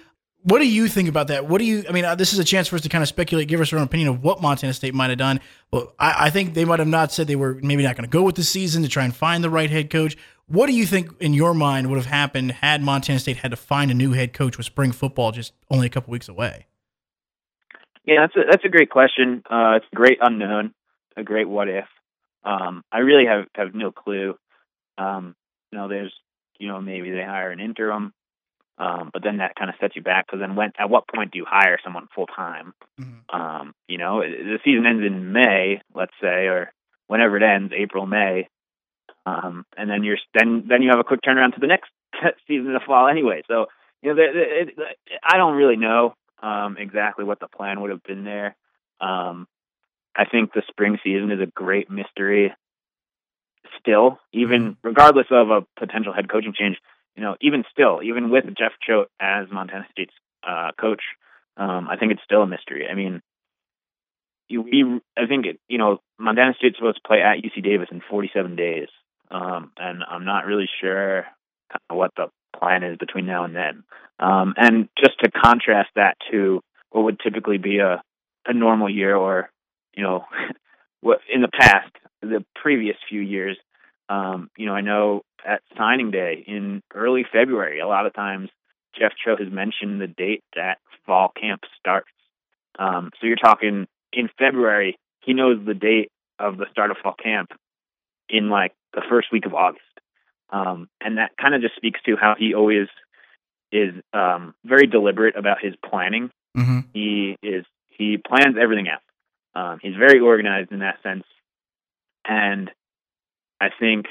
What 0.42 0.60
do 0.60 0.66
you 0.66 0.88
think 0.88 1.08
about 1.08 1.28
that? 1.28 1.46
What 1.46 1.58
do 1.58 1.64
you? 1.64 1.84
I 1.88 1.92
mean, 1.92 2.04
uh, 2.04 2.14
this 2.14 2.32
is 2.32 2.38
a 2.38 2.44
chance 2.44 2.68
for 2.68 2.76
us 2.76 2.82
to 2.82 2.88
kind 2.88 3.02
of 3.02 3.08
speculate, 3.08 3.46
give 3.48 3.60
us 3.60 3.72
our 3.72 3.78
own 3.78 3.84
opinion 3.84 4.08
of 4.08 4.22
what 4.22 4.40
Montana 4.40 4.72
State 4.72 4.94
might 4.94 5.10
have 5.10 5.18
done. 5.18 5.40
Well, 5.70 5.92
I, 5.98 6.26
I 6.26 6.30
think 6.30 6.54
they 6.54 6.64
might 6.64 6.78
have 6.78 6.88
not 6.88 7.12
said 7.12 7.26
they 7.26 7.36
were 7.36 7.54
maybe 7.62 7.82
not 7.82 7.94
going 7.96 8.08
to 8.08 8.10
go 8.10 8.22
with 8.22 8.36
the 8.36 8.42
season 8.42 8.82
to 8.82 8.88
try 8.88 9.04
and 9.04 9.14
find 9.14 9.44
the 9.44 9.50
right 9.50 9.70
head 9.70 9.90
coach. 9.90 10.16
What 10.46 10.66
do 10.66 10.72
you 10.72 10.86
think, 10.86 11.10
in 11.20 11.34
your 11.34 11.52
mind, 11.52 11.88
would 11.88 11.96
have 11.96 12.06
happened 12.06 12.52
had 12.52 12.82
Montana 12.82 13.18
State 13.18 13.36
had 13.36 13.50
to 13.50 13.56
find 13.56 13.90
a 13.90 13.94
new 13.94 14.12
head 14.12 14.32
coach 14.32 14.56
with 14.56 14.66
spring 14.66 14.92
football 14.92 15.30
just 15.30 15.52
only 15.70 15.86
a 15.86 15.90
couple 15.90 16.10
weeks 16.10 16.28
away? 16.28 16.66
Yeah, 18.04 18.22
that's 18.22 18.36
a 18.36 18.50
that's 18.50 18.64
a 18.64 18.70
great 18.70 18.88
question. 18.88 19.42
Uh, 19.48 19.76
it's 19.76 19.86
a 19.92 19.96
great 19.96 20.18
unknown, 20.22 20.72
a 21.16 21.22
great 21.22 21.48
what 21.48 21.68
if. 21.68 21.84
Um, 22.44 22.82
I 22.90 22.98
really 22.98 23.26
have 23.26 23.44
have 23.54 23.74
no 23.74 23.92
clue. 23.92 24.36
Um, 24.96 25.36
you 25.70 25.78
know, 25.78 25.86
there's 25.86 26.12
you 26.58 26.68
know 26.68 26.80
maybe 26.80 27.10
they 27.10 27.22
hire 27.22 27.50
an 27.50 27.60
interim 27.60 28.14
um, 28.80 29.10
but 29.12 29.22
then 29.22 29.36
that 29.36 29.56
kind 29.56 29.68
of 29.68 29.76
sets 29.78 29.94
you 29.94 30.00
back 30.00 30.26
because 30.26 30.40
then 30.40 30.56
when 30.56 30.72
at 30.78 30.88
what 30.88 31.06
point 31.06 31.32
do 31.32 31.38
you 31.38 31.44
hire 31.46 31.78
someone 31.84 32.08
full 32.14 32.26
time? 32.26 32.72
Mm-hmm. 32.98 33.38
Um, 33.38 33.74
you 33.86 33.98
know, 33.98 34.22
the 34.22 34.58
season 34.64 34.86
ends 34.86 35.04
in 35.04 35.32
May, 35.32 35.82
let's 35.94 36.14
say, 36.20 36.46
or 36.46 36.72
whenever 37.06 37.36
it 37.36 37.42
ends, 37.42 37.74
April, 37.76 38.06
May, 38.06 38.48
um, 39.26 39.66
and 39.76 39.90
then 39.90 40.02
you're 40.02 40.16
then 40.32 40.64
then 40.66 40.80
you 40.80 40.88
have 40.88 40.98
a 40.98 41.04
quick 41.04 41.20
turnaround 41.20 41.54
to 41.54 41.60
the 41.60 41.66
next 41.66 41.90
season 42.48 42.68
in 42.68 42.72
the 42.72 42.80
fall 42.80 43.06
anyway. 43.06 43.42
So 43.48 43.66
you 44.00 44.14
know, 44.14 44.22
it, 44.22 44.30
it, 44.34 44.96
I 45.22 45.36
don't 45.36 45.56
really 45.56 45.76
know 45.76 46.14
um, 46.42 46.78
exactly 46.78 47.26
what 47.26 47.38
the 47.38 47.48
plan 47.48 47.82
would 47.82 47.90
have 47.90 48.02
been 48.02 48.24
there. 48.24 48.56
Um, 48.98 49.46
I 50.16 50.24
think 50.24 50.54
the 50.54 50.62
spring 50.68 50.98
season 51.04 51.30
is 51.30 51.40
a 51.40 51.46
great 51.46 51.90
mystery 51.90 52.54
still, 53.78 54.18
even 54.32 54.62
mm-hmm. 54.62 54.88
regardless 54.88 55.26
of 55.30 55.50
a 55.50 55.66
potential 55.78 56.14
head 56.14 56.30
coaching 56.30 56.54
change 56.58 56.78
you 57.16 57.22
know, 57.22 57.36
even 57.40 57.64
still, 57.70 58.00
even 58.02 58.30
with 58.30 58.44
Jeff 58.56 58.72
Choate 58.86 59.08
as 59.20 59.46
Montana 59.50 59.86
State's 59.90 60.14
uh, 60.46 60.70
coach, 60.80 61.02
um, 61.56 61.88
I 61.88 61.96
think 61.96 62.12
it's 62.12 62.22
still 62.24 62.42
a 62.42 62.46
mystery. 62.46 62.86
I 62.90 62.94
mean, 62.94 63.20
we, 64.50 65.00
I 65.16 65.26
think, 65.26 65.46
it, 65.46 65.60
you 65.68 65.78
know, 65.78 65.98
Montana 66.18 66.54
State's 66.58 66.76
supposed 66.76 66.96
to 67.02 67.06
play 67.06 67.20
at 67.22 67.38
UC 67.38 67.62
Davis 67.62 67.88
in 67.90 68.02
47 68.08 68.56
days, 68.56 68.88
um, 69.30 69.72
and 69.76 70.02
I'm 70.08 70.24
not 70.24 70.46
really 70.46 70.68
sure 70.80 71.26
what 71.88 72.12
the 72.16 72.26
plan 72.58 72.82
is 72.82 72.96
between 72.98 73.26
now 73.26 73.44
and 73.44 73.54
then. 73.54 73.84
Um, 74.18 74.54
and 74.56 74.88
just 74.98 75.18
to 75.20 75.30
contrast 75.30 75.90
that 75.96 76.16
to 76.30 76.60
what 76.90 77.04
would 77.04 77.20
typically 77.20 77.58
be 77.58 77.78
a 77.78 78.02
a 78.46 78.54
normal 78.54 78.88
year, 78.88 79.14
or 79.14 79.50
you 79.94 80.02
know, 80.02 80.24
what 81.00 81.20
in 81.32 81.42
the 81.42 81.48
past, 81.48 81.90
the 82.22 82.44
previous 82.54 82.96
few 83.08 83.20
years, 83.20 83.56
um, 84.10 84.50
you 84.58 84.66
know, 84.66 84.74
I 84.74 84.80
know 84.80 85.22
at 85.46 85.62
signing 85.78 86.10
day 86.10 86.44
in 86.46 86.82
early 86.92 87.24
February, 87.32 87.78
a 87.78 87.86
lot 87.86 88.06
of 88.06 88.12
times 88.12 88.50
Jeff 88.98 89.12
Choate 89.24 89.40
has 89.40 89.52
mentioned 89.52 90.00
the 90.00 90.08
date 90.08 90.42
that 90.56 90.78
fall 91.06 91.30
camp 91.40 91.62
starts. 91.78 92.10
Um, 92.78 93.10
so 93.20 93.26
you're 93.26 93.36
talking 93.36 93.86
in 94.12 94.28
February, 94.36 94.98
he 95.20 95.32
knows 95.32 95.64
the 95.64 95.74
date 95.74 96.10
of 96.40 96.56
the 96.56 96.66
start 96.72 96.90
of 96.90 96.96
fall 97.02 97.14
camp 97.14 97.52
in 98.28 98.50
like 98.50 98.72
the 98.92 99.02
first 99.08 99.28
week 99.32 99.46
of 99.46 99.54
August. 99.54 99.84
Um, 100.50 100.88
and 101.00 101.18
that 101.18 101.30
kind 101.40 101.54
of 101.54 101.60
just 101.60 101.76
speaks 101.76 102.00
to 102.06 102.16
how 102.16 102.34
he 102.36 102.54
always 102.54 102.88
is 103.70 103.94
um, 104.12 104.54
very 104.64 104.88
deliberate 104.88 105.36
about 105.36 105.58
his 105.62 105.74
planning. 105.88 106.30
Mm-hmm. 106.56 106.80
He 106.92 107.36
is 107.44 107.64
he 107.88 108.16
plans 108.16 108.56
everything 108.60 108.88
out. 108.88 109.02
Um, 109.54 109.78
he's 109.80 109.94
very 109.94 110.18
organized 110.18 110.72
in 110.72 110.80
that 110.80 111.00
sense, 111.04 111.24
and 112.24 112.70
I 113.60 113.68
think 113.78 114.06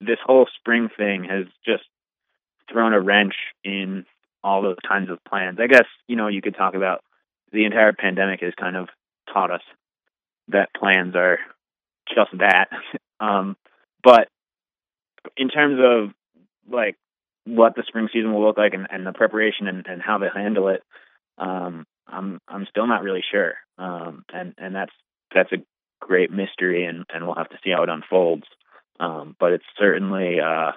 this 0.00 0.18
whole 0.24 0.46
spring 0.58 0.88
thing 0.96 1.24
has 1.24 1.46
just 1.64 1.84
thrown 2.70 2.92
a 2.92 3.00
wrench 3.00 3.34
in 3.64 4.04
all 4.42 4.62
those 4.62 4.76
kinds 4.86 5.10
of 5.10 5.18
plans. 5.24 5.58
I 5.60 5.66
guess, 5.66 5.86
you 6.06 6.16
know, 6.16 6.28
you 6.28 6.42
could 6.42 6.56
talk 6.56 6.74
about 6.74 7.02
the 7.52 7.64
entire 7.64 7.92
pandemic 7.92 8.40
has 8.40 8.52
kind 8.58 8.76
of 8.76 8.88
taught 9.32 9.50
us 9.50 9.62
that 10.48 10.74
plans 10.74 11.14
are 11.16 11.38
just 12.14 12.30
that. 12.38 12.66
um, 13.20 13.56
but 14.02 14.28
in 15.36 15.48
terms 15.48 15.80
of 15.82 16.14
like 16.72 16.96
what 17.44 17.74
the 17.74 17.84
spring 17.86 18.08
season 18.12 18.32
will 18.32 18.44
look 18.44 18.58
like 18.58 18.74
and, 18.74 18.86
and 18.90 19.06
the 19.06 19.12
preparation 19.12 19.68
and, 19.68 19.86
and 19.86 20.02
how 20.02 20.18
they 20.18 20.28
handle 20.34 20.68
it, 20.68 20.82
um, 21.38 21.86
I'm 22.06 22.40
I'm 22.48 22.66
still 22.70 22.86
not 22.86 23.02
really 23.02 23.24
sure. 23.32 23.54
Um, 23.78 24.24
and 24.32 24.54
and 24.58 24.74
that's 24.74 24.92
that's 25.34 25.52
a 25.52 25.62
great 26.00 26.30
mystery, 26.30 26.84
and, 26.84 27.04
and 27.12 27.26
we'll 27.26 27.34
have 27.34 27.48
to 27.50 27.58
see 27.64 27.70
how 27.70 27.82
it 27.82 27.88
unfolds. 27.88 28.44
Um, 28.98 29.36
but 29.38 29.52
it's 29.52 29.64
certainly, 29.78 30.40
uh, 30.40 30.72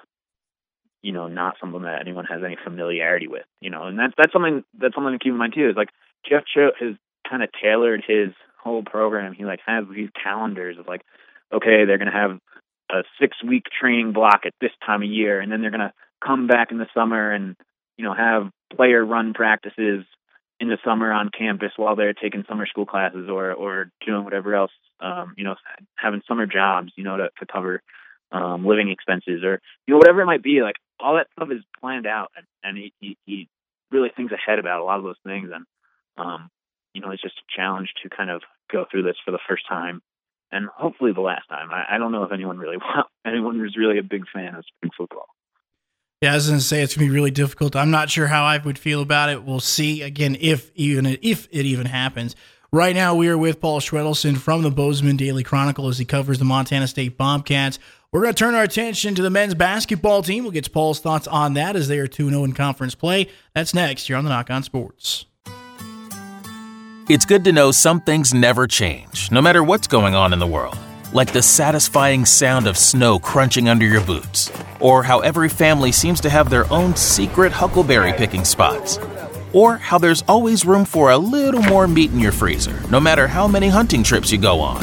you 1.02 1.12
know, 1.12 1.28
not 1.28 1.56
something 1.60 1.82
that 1.82 2.00
anyone 2.00 2.26
has 2.26 2.42
any 2.44 2.56
familiarity 2.62 3.28
with, 3.28 3.46
you 3.60 3.70
know, 3.70 3.84
and 3.84 3.98
that's, 3.98 4.12
that's 4.16 4.32
something, 4.32 4.64
that's 4.78 4.94
something 4.94 5.12
to 5.12 5.18
keep 5.18 5.32
in 5.32 5.38
mind 5.38 5.54
too, 5.54 5.70
is 5.70 5.76
like 5.76 5.88
Jeff 6.28 6.44
Choate 6.52 6.74
has 6.80 6.96
kind 7.28 7.42
of 7.42 7.48
tailored 7.62 8.02
his 8.06 8.30
whole 8.62 8.82
program. 8.82 9.32
He 9.32 9.44
like 9.44 9.60
has 9.66 9.84
these 9.90 10.10
calendars 10.22 10.78
of 10.78 10.86
like, 10.86 11.02
okay, 11.52 11.84
they're 11.84 11.98
going 11.98 12.12
to 12.12 12.18
have 12.18 12.38
a 12.90 13.04
six 13.18 13.36
week 13.42 13.64
training 13.80 14.12
block 14.12 14.40
at 14.44 14.54
this 14.60 14.72
time 14.84 15.02
of 15.02 15.08
year, 15.08 15.40
and 15.40 15.50
then 15.50 15.62
they're 15.62 15.70
going 15.70 15.80
to 15.80 15.92
come 16.24 16.46
back 16.46 16.70
in 16.70 16.78
the 16.78 16.88
summer 16.92 17.32
and, 17.32 17.56
you 17.96 18.04
know, 18.04 18.14
have 18.14 18.50
player 18.74 19.04
run 19.04 19.32
practices 19.32 20.04
in 20.60 20.68
the 20.68 20.78
summer 20.84 21.10
on 21.10 21.30
campus 21.30 21.72
while 21.76 21.96
they're 21.96 22.12
taking 22.12 22.44
summer 22.46 22.66
school 22.66 22.86
classes 22.86 23.28
or 23.28 23.52
or 23.52 23.90
doing 24.06 24.24
whatever 24.24 24.54
else 24.54 24.70
um 25.00 25.34
you 25.36 25.44
know 25.44 25.54
having 25.96 26.20
summer 26.28 26.46
jobs 26.46 26.92
you 26.96 27.02
know 27.02 27.16
to, 27.16 27.30
to 27.38 27.46
cover 27.50 27.82
um, 28.32 28.66
living 28.66 28.90
expenses, 28.90 29.42
or 29.44 29.60
you 29.86 29.94
know 29.94 29.98
whatever 29.98 30.20
it 30.22 30.26
might 30.26 30.42
be. 30.42 30.62
Like 30.62 30.76
all 30.98 31.16
that 31.16 31.28
stuff 31.32 31.48
is 31.50 31.62
planned 31.80 32.06
out, 32.06 32.30
and, 32.36 32.46
and 32.62 32.76
he, 32.76 32.92
he 33.00 33.16
he 33.26 33.48
really 33.90 34.10
thinks 34.16 34.32
ahead 34.32 34.58
about 34.58 34.80
a 34.80 34.84
lot 34.84 34.98
of 34.98 35.04
those 35.04 35.18
things. 35.24 35.50
And 35.52 35.64
um, 36.16 36.50
you 36.94 37.00
know, 37.00 37.10
it's 37.10 37.22
just 37.22 37.38
a 37.38 37.56
challenge 37.56 37.88
to 38.02 38.08
kind 38.08 38.30
of 38.30 38.42
go 38.70 38.84
through 38.90 39.02
this 39.02 39.16
for 39.24 39.30
the 39.30 39.40
first 39.48 39.64
time, 39.68 40.00
and 40.52 40.68
hopefully 40.68 41.12
the 41.12 41.20
last 41.20 41.48
time. 41.48 41.70
I, 41.70 41.96
I 41.96 41.98
don't 41.98 42.12
know 42.12 42.24
if 42.24 42.32
anyone 42.32 42.58
really 42.58 42.78
anyone 43.26 43.60
was 43.60 43.76
really 43.76 43.98
a 43.98 44.02
big 44.02 44.24
fan 44.32 44.54
of 44.54 44.64
spring 44.66 44.90
football. 44.96 45.26
Yeah, 46.20 46.32
I 46.32 46.34
was 46.34 46.48
going 46.48 46.58
to 46.58 46.64
say 46.64 46.82
it's 46.82 46.94
going 46.94 47.08
to 47.08 47.10
be 47.10 47.14
really 47.14 47.30
difficult. 47.30 47.74
I'm 47.74 47.90
not 47.90 48.10
sure 48.10 48.26
how 48.26 48.44
I 48.44 48.58
would 48.58 48.78
feel 48.78 49.00
about 49.00 49.30
it. 49.30 49.42
We'll 49.42 49.58
see 49.58 50.02
again 50.02 50.36
if 50.38 50.70
even 50.74 51.06
if 51.06 51.48
it 51.50 51.64
even 51.64 51.86
happens. 51.86 52.36
Right 52.72 52.94
now, 52.94 53.16
we 53.16 53.28
are 53.28 53.38
with 53.38 53.60
Paul 53.60 53.80
Schwedelson 53.80 54.36
from 54.36 54.62
the 54.62 54.70
Bozeman 54.70 55.16
Daily 55.16 55.42
Chronicle 55.42 55.88
as 55.88 55.98
he 55.98 56.04
covers 56.04 56.38
the 56.38 56.44
Montana 56.44 56.86
State 56.86 57.16
Bobcats. 57.16 57.80
We're 58.12 58.22
going 58.22 58.34
to 58.34 58.38
turn 58.38 58.56
our 58.56 58.64
attention 58.64 59.14
to 59.14 59.22
the 59.22 59.30
men's 59.30 59.54
basketball 59.54 60.24
team. 60.24 60.42
We'll 60.42 60.50
get 60.50 60.72
Paul's 60.72 60.98
thoughts 60.98 61.28
on 61.28 61.54
that 61.54 61.76
as 61.76 61.86
they 61.86 62.00
are 62.00 62.08
2 62.08 62.30
0 62.30 62.42
in 62.42 62.54
conference 62.54 62.96
play. 62.96 63.28
That's 63.54 63.72
next 63.72 64.08
here 64.08 64.16
on 64.16 64.24
the 64.24 64.30
Nach 64.30 64.50
On 64.50 64.64
Sports. 64.64 65.26
It's 67.08 67.24
good 67.24 67.44
to 67.44 67.52
know 67.52 67.70
some 67.70 68.00
things 68.00 68.34
never 68.34 68.66
change, 68.66 69.30
no 69.30 69.40
matter 69.40 69.62
what's 69.62 69.86
going 69.86 70.16
on 70.16 70.32
in 70.32 70.40
the 70.40 70.46
world. 70.46 70.76
Like 71.12 71.32
the 71.32 71.40
satisfying 71.40 72.24
sound 72.24 72.66
of 72.66 72.76
snow 72.76 73.20
crunching 73.20 73.68
under 73.68 73.86
your 73.86 74.04
boots, 74.04 74.50
or 74.80 75.04
how 75.04 75.20
every 75.20 75.48
family 75.48 75.92
seems 75.92 76.20
to 76.22 76.30
have 76.30 76.50
their 76.50 76.68
own 76.72 76.96
secret 76.96 77.52
huckleberry 77.52 78.12
picking 78.14 78.44
spots 78.44 78.98
or 79.52 79.76
how 79.76 79.98
there's 79.98 80.22
always 80.22 80.64
room 80.64 80.84
for 80.84 81.10
a 81.10 81.18
little 81.18 81.62
more 81.62 81.86
meat 81.86 82.10
in 82.10 82.18
your 82.18 82.32
freezer, 82.32 82.80
no 82.88 82.98
matter 82.98 83.28
how 83.28 83.46
many 83.46 83.68
hunting 83.68 84.02
trips 84.02 84.32
you 84.32 84.38
go 84.38 84.60
on. 84.60 84.82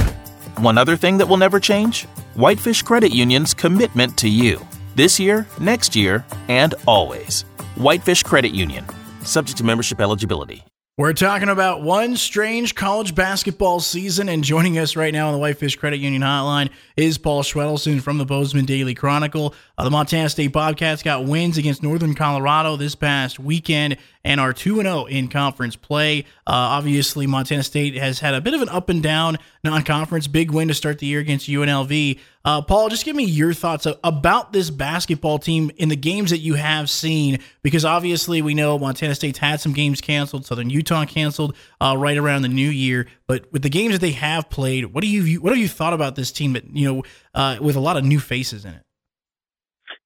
One 0.59 0.77
other 0.77 0.95
thing 0.95 1.17
that 1.17 1.27
will 1.27 1.37
never 1.37 1.59
change 1.59 2.05
Whitefish 2.37 2.83
Credit 2.83 3.11
Union's 3.11 3.55
commitment 3.55 4.15
to 4.17 4.29
you. 4.29 4.61
This 4.93 5.19
year, 5.19 5.47
next 5.59 5.95
year, 5.95 6.23
and 6.49 6.75
always. 6.85 7.45
Whitefish 7.73 8.21
Credit 8.21 8.51
Union. 8.51 8.85
Subject 9.23 9.57
to 9.57 9.63
membership 9.63 9.99
eligibility. 9.99 10.63
We're 10.99 11.13
talking 11.13 11.49
about 11.49 11.83
one 11.83 12.15
strange 12.15 12.73
college 12.73 13.13
basketball 13.13 13.81
season, 13.81 14.29
and 14.29 14.43
joining 14.43 14.79
us 14.79 14.95
right 14.95 15.13
now 15.13 15.27
on 15.27 15.33
the 15.33 15.37
Whitefish 15.37 15.75
Credit 15.75 15.97
Union 15.97 16.23
Hotline 16.23 16.71
is 16.95 17.19
Paul 17.19 17.43
Schwedelson 17.43 18.01
from 18.01 18.17
the 18.17 18.25
Bozeman 18.25 18.65
Daily 18.65 18.95
Chronicle. 18.95 19.53
Uh, 19.77 19.83
the 19.83 19.91
Montana 19.91 20.27
State 20.27 20.51
Bobcats 20.51 21.03
got 21.03 21.25
wins 21.25 21.59
against 21.59 21.83
Northern 21.83 22.15
Colorado 22.15 22.77
this 22.77 22.95
past 22.95 23.37
weekend 23.39 23.97
and 24.23 24.41
are 24.41 24.53
2 24.53 24.77
0 24.81 25.05
in 25.05 25.27
conference 25.27 25.75
play. 25.75 26.21
Uh, 26.47 26.73
obviously, 26.73 27.27
Montana 27.27 27.61
State 27.61 27.93
has 27.93 28.19
had 28.19 28.33
a 28.33 28.41
bit 28.41 28.55
of 28.55 28.63
an 28.63 28.69
up 28.69 28.89
and 28.89 29.03
down 29.03 29.37
non 29.63 29.83
conference. 29.83 30.25
Big 30.25 30.49
win 30.49 30.67
to 30.67 30.73
start 30.73 30.97
the 30.97 31.05
year 31.05 31.19
against 31.19 31.47
UNLV. 31.47 32.19
Uh, 32.47 32.61
Paul, 32.61 32.87
just 32.87 33.03
give 33.03 33.13
me 33.13 33.25
your 33.25 33.53
thoughts 33.53 33.85
about 34.05 34.53
this 34.53 34.69
basketball 34.69 35.37
team 35.37 35.69
in 35.75 35.89
the 35.89 35.97
games 35.97 36.29
that 36.29 36.37
you 36.37 36.53
have 36.53 36.89
seen, 36.89 37.39
because 37.61 37.83
obviously 37.83 38.41
we 38.41 38.53
know 38.53 38.79
Montana 38.79 39.15
State's 39.15 39.37
had 39.37 39.59
some 39.59 39.73
games 39.73 39.99
canceled, 39.99 40.45
Southern 40.45 40.69
Utah 40.69 41.03
canceled 41.03 41.57
uh, 41.81 41.93
right 41.97 42.15
around 42.15 42.43
the 42.43 42.47
new 42.47 42.69
year. 42.69 43.07
But 43.27 43.51
with 43.51 43.63
the 43.63 43.69
games 43.69 43.95
that 43.95 43.99
they 43.99 44.13
have 44.13 44.49
played, 44.49 44.85
what 44.93 45.01
do 45.01 45.09
you 45.09 45.41
what 45.41 45.51
have 45.51 45.59
you 45.59 45.67
thought 45.67 45.91
about 45.91 46.15
this 46.15 46.31
team? 46.31 46.53
That 46.53 46.73
you 46.73 46.87
know, 46.87 47.03
uh, 47.35 47.57
with 47.59 47.75
a 47.75 47.81
lot 47.81 47.97
of 47.97 48.05
new 48.05 48.17
faces 48.17 48.63
in 48.63 48.75
it. 48.75 48.83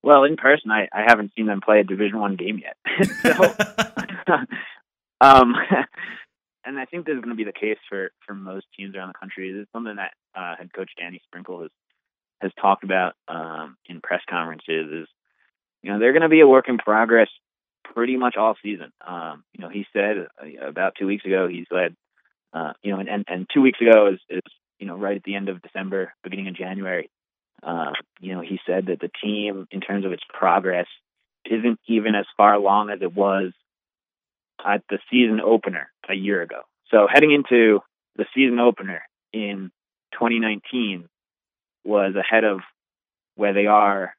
Well, 0.02 0.24
in 0.24 0.36
person, 0.36 0.72
I, 0.72 0.88
I 0.92 1.04
haven't 1.08 1.34
seen 1.38 1.46
them 1.46 1.62
play 1.64 1.82
a 1.82 1.84
Division 1.84 2.20
One 2.20 2.38
game 2.38 2.58
yet. 2.60 2.76
so, 3.22 3.44
um, 5.22 5.54
and 6.66 6.80
I 6.80 6.86
think 6.86 7.06
this 7.06 7.14
is 7.14 7.22
going 7.22 7.30
to 7.30 7.36
be 7.36 7.44
the 7.44 7.54
case 7.54 7.78
for 7.88 8.10
for 8.26 8.34
most 8.34 8.66
teams 8.76 8.96
around 8.96 9.10
the 9.10 9.20
country. 9.20 9.54
This 9.54 9.62
is 9.62 9.68
something 9.72 9.98
that 9.98 10.14
uh, 10.34 10.56
head 10.58 10.74
coach 10.74 10.90
Danny 10.98 11.22
Sprinkle 11.28 11.62
has 11.62 11.70
has 12.42 12.52
talked 12.60 12.84
about 12.84 13.14
um, 13.28 13.78
in 13.88 14.02
press 14.02 14.22
conferences. 14.30 15.04
Is 15.04 15.08
you 15.82 15.92
know 15.92 16.00
they're 16.00 16.14
going 16.14 16.22
to 16.22 16.30
be 16.30 16.42
a 16.42 16.48
work 16.48 16.70
in 16.70 16.78
progress 16.78 17.30
pretty 17.94 18.18
much 18.18 18.36
all 18.38 18.56
season. 18.64 18.92
Um, 19.06 19.44
you 19.54 19.62
know, 19.64 19.70
he 19.70 19.86
said 19.94 20.28
uh, 20.42 20.68
about 20.68 20.94
two 20.98 21.08
weeks 21.08 21.26
ago 21.26 21.48
he 21.48 21.66
said, 21.72 21.96
uh, 22.54 22.74
you 22.82 22.92
know, 22.92 23.00
and, 23.00 23.10
and 23.10 23.26
and 23.28 23.48
two 23.54 23.62
weeks 23.62 23.80
ago 23.82 24.08
is 24.14 24.20
is 24.30 24.54
you 24.80 24.88
know 24.88 24.96
right 24.96 25.18
at 25.18 25.24
the 25.24 25.36
end 25.36 25.50
of 25.50 25.62
December, 25.62 26.14
beginning 26.24 26.48
of 26.48 26.56
January 26.56 27.10
uh, 27.64 27.92
you 28.20 28.34
know, 28.34 28.42
he 28.42 28.60
said 28.66 28.88
that 28.88 29.00
the 29.00 29.12
team, 29.22 29.68
in 29.72 29.82
terms 29.82 30.06
of 30.06 30.12
its 30.12 30.24
progress, 30.28 30.88
isn't 31.46 31.80
even 31.88 32.16
as 32.16 32.26
far 32.38 32.54
along 32.54 32.90
as 32.90 33.00
it 33.02 33.14
was 33.14 33.52
at 34.66 34.84
the 34.90 35.00
season 35.10 35.40
opener 35.42 35.92
a 36.10 36.14
year 36.14 36.42
ago. 36.42 36.62
So 36.90 37.08
heading 37.12 37.32
into 37.32 37.80
the 38.16 38.26
season 38.34 38.60
opener 38.60 39.04
in 39.34 39.72
2019 40.14 41.08
was 41.84 42.14
ahead 42.16 42.44
of 42.44 42.60
where 43.36 43.54
they 43.54 43.66
are, 43.66 44.14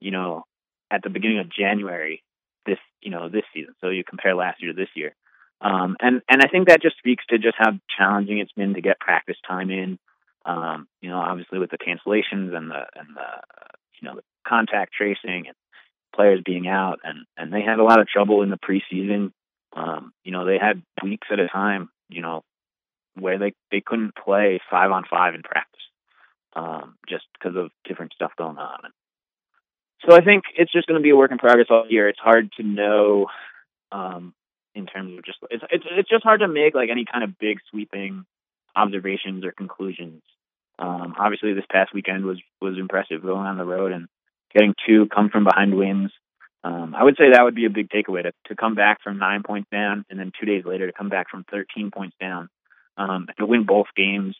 you 0.00 0.10
know, 0.10 0.44
at 0.90 1.02
the 1.02 1.10
beginning 1.10 1.38
of 1.38 1.50
January 1.50 2.22
this, 2.66 2.78
you 3.00 3.10
know, 3.10 3.28
this 3.28 3.44
season. 3.54 3.74
So 3.80 3.88
you 3.88 4.04
compare 4.04 4.34
last 4.34 4.62
year 4.62 4.72
to 4.72 4.76
this 4.76 4.90
year. 4.94 5.14
Um, 5.60 5.96
and, 6.00 6.22
and 6.28 6.42
I 6.42 6.48
think 6.48 6.68
that 6.68 6.82
just 6.82 6.98
speaks 6.98 7.24
to 7.30 7.38
just 7.38 7.56
how 7.56 7.72
challenging 7.96 8.38
it's 8.38 8.52
been 8.52 8.74
to 8.74 8.80
get 8.80 9.00
practice 9.00 9.36
time 9.46 9.70
in, 9.70 9.98
um, 10.44 10.88
you 11.00 11.08
know, 11.08 11.18
obviously 11.18 11.58
with 11.58 11.70
the 11.70 11.78
cancellations 11.78 12.54
and 12.54 12.70
the 12.70 12.82
and 12.96 13.08
the 13.14 13.62
you 14.00 14.08
know 14.08 14.16
the 14.16 14.22
contact 14.46 14.92
tracing 14.92 15.46
and 15.46 15.54
players 16.14 16.40
being 16.44 16.66
out, 16.66 17.00
and 17.04 17.26
and 17.36 17.52
they 17.52 17.62
had 17.62 17.78
a 17.78 17.84
lot 17.84 18.00
of 18.00 18.08
trouble 18.08 18.42
in 18.42 18.50
the 18.50 18.58
preseason. 18.58 19.32
Um, 19.74 20.12
you 20.24 20.32
know, 20.32 20.44
they 20.44 20.58
had 20.58 20.82
weeks 21.02 21.28
at 21.30 21.38
a 21.38 21.48
time, 21.48 21.88
you 22.08 22.22
know, 22.22 22.42
where 23.14 23.38
they 23.38 23.54
they 23.70 23.80
couldn't 23.80 24.14
play 24.16 24.60
five 24.70 24.90
on 24.90 25.04
five 25.08 25.34
in 25.34 25.42
practice, 25.42 25.71
um, 26.54 26.96
just 27.08 27.24
because 27.34 27.56
of 27.56 27.70
different 27.84 28.12
stuff 28.12 28.32
going 28.36 28.58
on. 28.58 28.80
So 30.06 30.14
I 30.14 30.20
think 30.20 30.44
it's 30.56 30.72
just 30.72 30.86
going 30.88 30.98
to 30.98 31.02
be 31.02 31.10
a 31.10 31.16
work 31.16 31.30
in 31.30 31.38
progress 31.38 31.68
all 31.70 31.86
year. 31.88 32.08
It's 32.08 32.18
hard 32.18 32.50
to 32.56 32.62
know 32.62 33.26
um, 33.92 34.34
in 34.74 34.86
terms 34.86 35.16
of 35.16 35.24
just 35.24 35.38
it's 35.50 35.62
it's 35.70 35.84
it's 35.90 36.08
just 36.08 36.24
hard 36.24 36.40
to 36.40 36.48
make 36.48 36.74
like 36.74 36.90
any 36.90 37.04
kind 37.04 37.24
of 37.24 37.38
big 37.38 37.58
sweeping 37.70 38.24
observations 38.74 39.44
or 39.44 39.52
conclusions. 39.52 40.22
Um, 40.78 41.14
obviously, 41.18 41.52
this 41.52 41.64
past 41.70 41.94
weekend 41.94 42.24
was 42.24 42.40
was 42.60 42.78
impressive 42.78 43.22
going 43.22 43.46
on 43.46 43.58
the 43.58 43.64
road 43.64 43.92
and 43.92 44.08
getting 44.52 44.74
two 44.86 45.06
come 45.14 45.28
from 45.28 45.44
behind 45.44 45.76
wins. 45.76 46.10
Um, 46.64 46.94
I 46.96 47.02
would 47.02 47.16
say 47.16 47.30
that 47.32 47.42
would 47.42 47.54
be 47.56 47.64
a 47.64 47.70
big 47.70 47.88
takeaway 47.88 48.22
to, 48.22 48.32
to 48.46 48.56
come 48.56 48.74
back 48.74 49.02
from 49.02 49.18
nine 49.18 49.42
points 49.42 49.68
down 49.70 50.04
and 50.08 50.18
then 50.18 50.30
two 50.38 50.46
days 50.46 50.64
later 50.64 50.86
to 50.86 50.92
come 50.92 51.08
back 51.08 51.28
from 51.28 51.44
13 51.50 51.90
points 51.90 52.16
down 52.20 52.48
um, 52.96 53.26
and 53.26 53.36
to 53.38 53.46
win 53.46 53.64
both 53.66 53.88
games. 53.96 54.36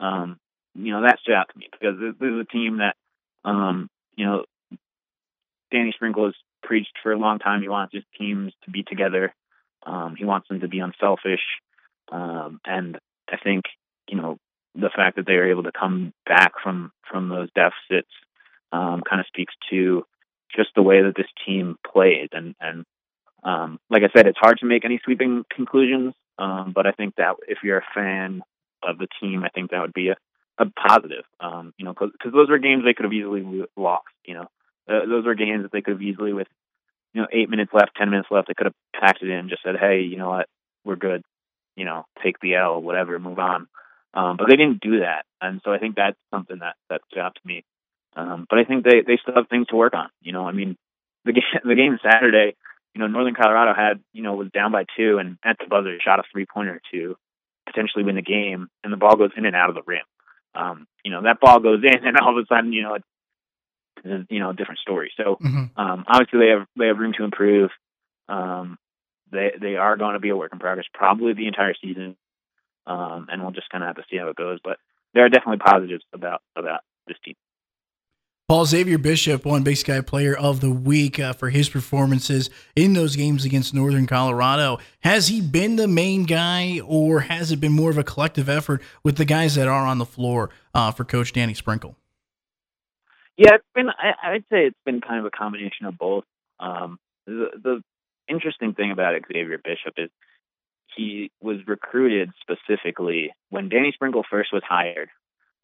Um, 0.00 0.38
you 0.84 0.92
know, 0.92 1.02
that 1.02 1.18
stood 1.20 1.34
out 1.34 1.48
to 1.52 1.58
me 1.58 1.68
because 1.72 1.96
this, 2.00 2.14
this 2.20 2.30
is 2.30 2.40
a 2.40 2.52
team 2.52 2.78
that, 2.78 2.96
um, 3.44 3.88
you 4.16 4.26
know, 4.26 4.44
Danny 5.72 5.92
Sprinkle 5.94 6.26
has 6.26 6.34
preached 6.62 6.98
for 7.02 7.12
a 7.12 7.18
long 7.18 7.38
time. 7.38 7.62
He 7.62 7.68
wants 7.68 7.94
his 7.94 8.04
teams 8.18 8.52
to 8.64 8.70
be 8.70 8.82
together. 8.82 9.32
Um, 9.86 10.14
he 10.16 10.24
wants 10.24 10.48
them 10.48 10.60
to 10.60 10.68
be 10.68 10.80
unselfish. 10.80 11.40
Um, 12.10 12.60
and 12.64 12.98
I 13.30 13.36
think 13.36 13.64
you 14.08 14.16
know 14.16 14.38
the 14.74 14.90
fact 14.94 15.16
that 15.16 15.26
they 15.26 15.34
were 15.34 15.50
able 15.50 15.62
to 15.64 15.72
come 15.72 16.12
back 16.26 16.52
from 16.62 16.92
from 17.10 17.28
those 17.28 17.48
deficits 17.54 18.10
um, 18.72 19.02
kind 19.08 19.20
of 19.20 19.26
speaks 19.26 19.54
to 19.70 20.04
just 20.54 20.70
the 20.74 20.82
way 20.82 21.02
that 21.02 21.14
this 21.16 21.26
team 21.46 21.76
plays 21.90 22.28
and 22.32 22.54
and 22.60 22.84
um, 23.42 23.78
like 23.88 24.02
I 24.02 24.10
said, 24.14 24.26
it's 24.26 24.38
hard 24.38 24.58
to 24.58 24.66
make 24.66 24.84
any 24.84 25.00
sweeping 25.02 25.44
conclusions. 25.54 26.14
Um, 26.38 26.72
but 26.74 26.86
I 26.86 26.92
think 26.92 27.14
that 27.16 27.36
if 27.48 27.58
you're 27.62 27.78
a 27.78 27.94
fan 27.94 28.42
of 28.82 28.98
the 28.98 29.08
team, 29.20 29.44
I 29.44 29.48
think 29.48 29.70
that 29.70 29.80
would 29.80 29.94
be 29.94 30.08
a, 30.08 30.16
a 30.60 30.66
positive. 30.88 31.24
Um, 31.40 31.72
you 31.76 31.84
know, 31.84 31.92
because 31.92 32.32
those 32.32 32.48
were 32.48 32.58
games 32.58 32.84
they 32.84 32.94
could 32.94 33.04
have 33.04 33.12
easily 33.12 33.64
lost. 33.76 34.06
You 34.24 34.34
know, 34.34 34.46
uh, 34.88 35.06
those 35.08 35.24
were 35.24 35.34
games 35.34 35.62
that 35.62 35.72
they 35.72 35.82
could 35.82 35.94
have 35.94 36.02
easily, 36.02 36.32
with 36.32 36.48
you 37.14 37.22
know, 37.22 37.28
eight 37.32 37.50
minutes 37.50 37.72
left, 37.72 37.96
ten 37.96 38.10
minutes 38.10 38.28
left, 38.30 38.48
they 38.48 38.54
could 38.54 38.66
have 38.66 39.00
packed 39.00 39.22
it 39.22 39.30
in, 39.30 39.38
and 39.38 39.50
just 39.50 39.62
said, 39.62 39.76
"Hey, 39.80 40.02
you 40.02 40.16
know 40.16 40.28
what, 40.28 40.48
we're 40.84 40.96
good 40.96 41.22
you 41.80 41.86
know, 41.86 42.04
take 42.22 42.38
the 42.40 42.56
L, 42.56 42.82
whatever, 42.82 43.18
move 43.18 43.38
on. 43.38 43.66
Um, 44.12 44.36
but 44.36 44.48
they 44.48 44.56
didn't 44.56 44.80
do 44.80 45.00
that, 45.00 45.24
and 45.40 45.60
so 45.64 45.72
I 45.72 45.78
think 45.78 45.94
that's 45.96 46.18
something 46.30 46.58
that 46.58 46.74
that 46.90 47.00
stood 47.06 47.20
out 47.20 47.36
to 47.36 47.40
me. 47.44 47.64
Um, 48.16 48.44
but 48.50 48.58
I 48.58 48.64
think 48.64 48.84
they 48.84 49.02
they 49.06 49.18
still 49.22 49.34
have 49.34 49.48
things 49.48 49.68
to 49.68 49.76
work 49.76 49.94
on. 49.94 50.08
You 50.20 50.32
know, 50.32 50.46
I 50.46 50.52
mean, 50.52 50.76
the 51.24 51.32
game 51.32 51.42
the 51.64 51.76
game 51.76 51.98
Saturday, 52.02 52.56
you 52.94 53.00
know, 53.00 53.06
Northern 53.06 53.34
Colorado 53.34 53.72
had 53.72 54.00
you 54.12 54.22
know 54.22 54.34
was 54.34 54.50
down 54.52 54.72
by 54.72 54.84
two, 54.96 55.18
and 55.18 55.38
at 55.44 55.58
the 55.58 55.66
buzzer 55.68 55.96
shot 56.04 56.18
a 56.18 56.24
three 56.32 56.44
pointer 56.44 56.82
to 56.92 57.16
potentially 57.66 58.02
win 58.02 58.16
the 58.16 58.22
game, 58.22 58.68
and 58.82 58.92
the 58.92 58.96
ball 58.96 59.16
goes 59.16 59.30
in 59.36 59.46
and 59.46 59.54
out 59.54 59.70
of 59.70 59.76
the 59.76 59.82
rim. 59.86 60.04
Um, 60.54 60.86
you 61.04 61.10
know, 61.10 61.22
that 61.22 61.40
ball 61.40 61.60
goes 61.60 61.82
in, 61.82 62.04
and 62.06 62.16
all 62.16 62.36
of 62.36 62.42
a 62.42 62.46
sudden, 62.46 62.72
you 62.72 62.82
know, 62.82 62.94
it's 62.94 64.30
you 64.30 64.40
know 64.40 64.50
a 64.50 64.54
different 64.54 64.80
story. 64.80 65.12
So 65.16 65.36
mm-hmm. 65.42 65.80
um, 65.80 66.04
obviously 66.08 66.40
they 66.40 66.50
have 66.50 66.66
they 66.78 66.86
have 66.86 66.98
room 66.98 67.14
to 67.18 67.24
improve. 67.24 67.70
Um, 68.28 68.78
they 69.32 69.52
they 69.60 69.76
are 69.76 69.96
going 69.96 70.14
to 70.14 70.20
be 70.20 70.30
a 70.30 70.36
work 70.36 70.52
in 70.52 70.58
progress 70.58 70.86
probably 70.92 71.34
the 71.34 71.46
entire 71.46 71.74
season, 71.80 72.16
um, 72.86 73.26
and 73.30 73.42
we'll 73.42 73.52
just 73.52 73.70
kind 73.70 73.84
of 73.84 73.88
have 73.88 73.96
to 73.96 74.04
see 74.10 74.16
how 74.16 74.28
it 74.28 74.36
goes. 74.36 74.58
But 74.62 74.78
there 75.14 75.24
are 75.24 75.28
definitely 75.28 75.58
positives 75.58 76.04
about 76.12 76.42
about 76.56 76.80
this 77.06 77.16
team. 77.24 77.34
Paul 78.50 78.66
Xavier 78.66 78.98
Bishop 78.98 79.44
won 79.44 79.62
Big 79.62 79.76
Sky 79.76 80.00
Player 80.00 80.36
of 80.36 80.60
the 80.60 80.72
Week 80.72 81.20
uh, 81.20 81.32
for 81.32 81.50
his 81.50 81.68
performances 81.68 82.50
in 82.74 82.94
those 82.94 83.14
games 83.14 83.44
against 83.44 83.72
Northern 83.72 84.08
Colorado. 84.08 84.80
Has 85.04 85.28
he 85.28 85.40
been 85.40 85.76
the 85.76 85.86
main 85.86 86.24
guy, 86.24 86.80
or 86.84 87.20
has 87.20 87.52
it 87.52 87.60
been 87.60 87.70
more 87.70 87.90
of 87.90 87.96
a 87.96 88.02
collective 88.02 88.48
effort 88.48 88.82
with 89.04 89.18
the 89.18 89.24
guys 89.24 89.54
that 89.54 89.68
are 89.68 89.86
on 89.86 89.98
the 89.98 90.04
floor 90.04 90.50
uh, 90.74 90.90
for 90.90 91.04
Coach 91.04 91.32
Danny 91.32 91.54
Sprinkle? 91.54 91.94
Yeah, 93.36 93.54
it's 93.54 93.64
been. 93.72 93.88
I, 93.88 94.32
I'd 94.32 94.44
say 94.50 94.66
it's 94.66 94.80
been 94.84 95.00
kind 95.00 95.20
of 95.20 95.26
a 95.26 95.30
combination 95.30 95.86
of 95.86 95.96
both. 95.96 96.24
Um, 96.58 96.98
the, 97.28 97.50
the 97.62 97.82
interesting 98.28 98.74
thing 98.74 98.90
about 98.90 99.14
Xavier 99.32 99.58
Bishop 99.62 99.94
is 99.96 100.10
he 100.96 101.30
was 101.40 101.58
recruited 101.68 102.30
specifically 102.40 103.30
when 103.50 103.68
Danny 103.68 103.92
Sprinkle 103.94 104.24
first 104.28 104.52
was 104.52 104.64
hired. 104.68 105.08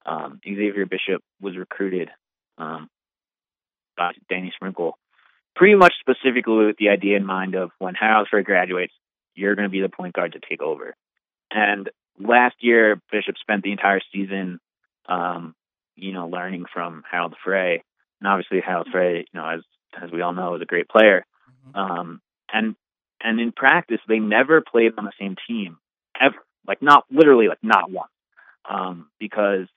Um, 0.06 0.38
Xavier 0.44 0.86
Bishop 0.86 1.20
was 1.40 1.56
recruited 1.56 2.10
um, 2.58 2.88
by 3.96 4.12
Danny 4.28 4.52
Sprinkle 4.54 4.98
pretty 5.56 5.74
much 5.74 5.94
specifically 6.00 6.66
with 6.66 6.76
the 6.78 6.90
idea 6.90 7.16
in 7.16 7.26
mind 7.26 7.54
of 7.54 7.70
when 7.78 7.94
Harald 7.94 8.28
Frey 8.30 8.42
graduates, 8.42 8.92
you're 9.34 9.56
going 9.56 9.66
to 9.66 9.70
be 9.70 9.80
the 9.80 9.88
point 9.88 10.14
guard 10.14 10.34
to 10.34 10.40
take 10.46 10.62
over. 10.62 10.94
And 11.50 11.90
last 12.20 12.56
year, 12.60 13.00
Bishop 13.10 13.36
spent 13.40 13.62
the 13.62 13.72
entire 13.72 14.00
season, 14.12 14.60
um, 15.08 15.54
you 15.96 16.12
know, 16.12 16.28
learning 16.28 16.66
from 16.72 17.02
Harald 17.10 17.34
Frey. 17.42 17.82
And 18.20 18.28
obviously, 18.28 18.60
Harald 18.64 18.88
Frey, 18.92 19.18
you 19.18 19.40
know, 19.40 19.48
as 19.48 19.60
as 20.00 20.10
we 20.10 20.20
all 20.20 20.34
know, 20.34 20.54
is 20.54 20.62
a 20.62 20.66
great 20.66 20.88
player. 20.88 21.24
Mm-hmm. 21.68 21.78
Um, 21.78 22.20
and 22.52 22.76
and 23.22 23.40
in 23.40 23.52
practice, 23.52 24.00
they 24.06 24.18
never 24.18 24.60
played 24.60 24.92
on 24.98 25.04
the 25.04 25.12
same 25.18 25.36
team 25.48 25.78
ever. 26.20 26.36
Like 26.66 26.82
not 26.82 27.04
literally, 27.10 27.48
like 27.48 27.62
not 27.62 27.90
once, 27.90 28.10
um, 28.68 29.08
because 29.18 29.68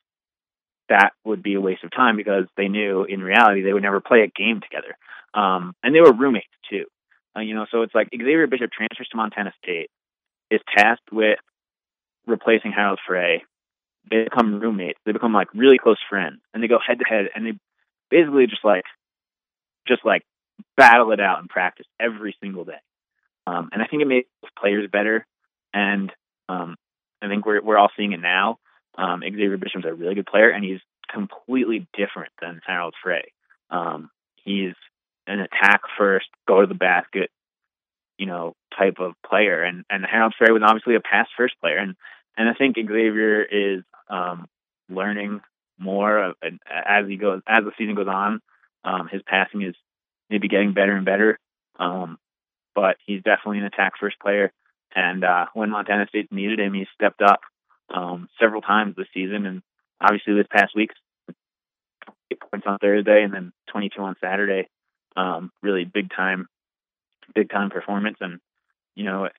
that 0.90 1.14
would 1.24 1.42
be 1.42 1.56
a 1.56 1.62
waste 1.62 1.84
of 1.84 1.92
time 1.92 2.18
because 2.18 2.46
they 2.58 2.68
knew 2.68 3.04
in 3.04 3.22
reality 3.22 3.62
they 3.62 3.74
would 3.74 3.84
never 3.84 4.02
play 4.02 4.22
a 4.22 4.28
game 4.28 4.62
together. 4.62 4.98
Um, 5.34 5.74
and 5.84 5.94
they 5.94 6.02
were 6.02 6.14
roommates 6.14 6.48
too. 6.70 6.86
Uh, 7.36 7.42
you 7.42 7.56
know, 7.56 7.66
so 7.72 7.84
it's 7.84 7.96
like 7.96 8.10
Xavier 8.12 8.48
Bishop 8.48 8.72
transfers 8.72 9.08
to 9.10 9.18
Montana 9.18 9.54
State, 9.64 9.90
is 10.50 10.62
tasked 10.76 11.12
with 11.12 11.38
replacing 12.26 12.72
Harald 12.72 13.00
Frey. 13.08 13.44
They 14.10 14.24
become 14.24 14.60
roommates. 14.60 15.00
They 15.06 15.12
become 15.12 15.34
like 15.34 15.54
really 15.54 15.78
close 15.78 16.00
friends, 16.10 16.40
and 16.54 16.64
they 16.64 16.68
go 16.68 16.80
head 16.86 17.00
to 17.00 17.06
head, 17.06 17.28
and 17.36 17.46
they 17.46 17.54
basically 18.10 18.48
just 18.48 18.66
like, 18.66 18.84
just 19.88 20.04
like 20.04 20.24
battle 20.76 21.12
it 21.12 21.20
out 21.20 21.40
in 21.42 21.48
practice 21.48 21.86
every 22.00 22.36
single 22.42 22.66
day. 22.66 22.82
Um, 23.46 23.70
and 23.72 23.82
I 23.82 23.86
think 23.86 24.02
it 24.02 24.08
makes 24.08 24.30
players 24.58 24.90
better. 24.92 25.26
And 25.74 26.12
um, 26.48 26.76
I 27.22 27.28
think 27.28 27.46
we're 27.46 27.62
we're 27.62 27.78
all 27.78 27.92
seeing 27.96 28.14
it 28.14 28.22
now. 28.22 28.58
Um, 29.00 29.22
Xavier 29.22 29.58
Bishop's 29.58 29.86
a 29.86 29.94
really 29.94 30.16
good 30.16 30.26
player, 30.26 30.50
and 30.50 30.64
he's 30.64 30.82
completely 31.10 31.88
different 31.98 32.34
than 32.42 32.60
Harald 32.68 32.94
Frey. 33.02 33.32
Um, 33.70 34.12
he's 34.44 34.74
an 35.26 35.40
attack 35.40 35.82
first, 35.98 36.28
go 36.48 36.62
to 36.62 36.68
the 36.68 36.74
basket, 36.74 37.30
you 38.18 38.26
know, 38.26 38.56
type 38.78 38.98
of 39.00 39.14
player. 39.26 39.64
And 39.64 39.86
and 39.90 40.06
Harald 40.06 40.34
Frey 40.38 40.52
was 40.52 40.64
obviously 40.66 40.96
a 40.96 41.00
pass 41.00 41.28
first 41.38 41.56
player, 41.62 41.78
and 41.78 41.96
and 42.38 42.50
I 42.50 42.54
think 42.54 42.76
Xavier 42.76 43.42
is 43.44 43.84
um, 44.10 44.48
learning 44.90 45.42
more 45.80 46.34
as 46.44 47.08
he 47.08 47.16
goes 47.16 47.42
as 47.48 47.64
the 47.64 47.72
season 47.78 47.96
goes 47.96 48.08
on. 48.08 48.42
Um, 48.84 49.08
his 49.10 49.22
passing 49.26 49.62
is 49.62 49.76
maybe 50.30 50.50
getting 50.50 50.74
better 50.74 50.96
and 50.96 51.06
better, 51.06 51.40
um, 51.80 52.18
but 52.76 52.98
he's 53.06 53.24
definitely 53.24 53.60
an 53.60 53.66
attack 53.66 53.94
first 53.98 54.20
player. 54.20 54.52
And 54.94 55.24
uh, 55.24 55.46
when 55.54 55.70
Montana 55.70 56.08
State 56.10 56.32
needed 56.32 56.60
him, 56.60 56.74
he 56.74 56.86
stepped 56.96 57.22
up 57.22 57.42
um, 57.94 58.30
several 58.40 58.62
times 58.62 58.96
this 58.96 59.08
season, 59.14 59.46
and 59.46 59.62
obviously 60.02 60.34
this 60.34 60.48
past 60.50 60.76
week, 60.76 60.92
eight 62.32 62.40
points 62.40 62.68
on 62.68 62.78
Thursday 62.80 63.24
and 63.24 63.34
then 63.34 63.52
22 63.72 64.02
on 64.02 64.16
Saturday 64.22 64.68
um, 65.16 65.52
really 65.62 65.86
big 65.86 66.10
time, 66.16 66.48
big 67.36 67.50
time 67.50 67.70
performance. 67.70 68.18
And 68.22 68.40
you 68.96 69.06
know, 69.06 69.30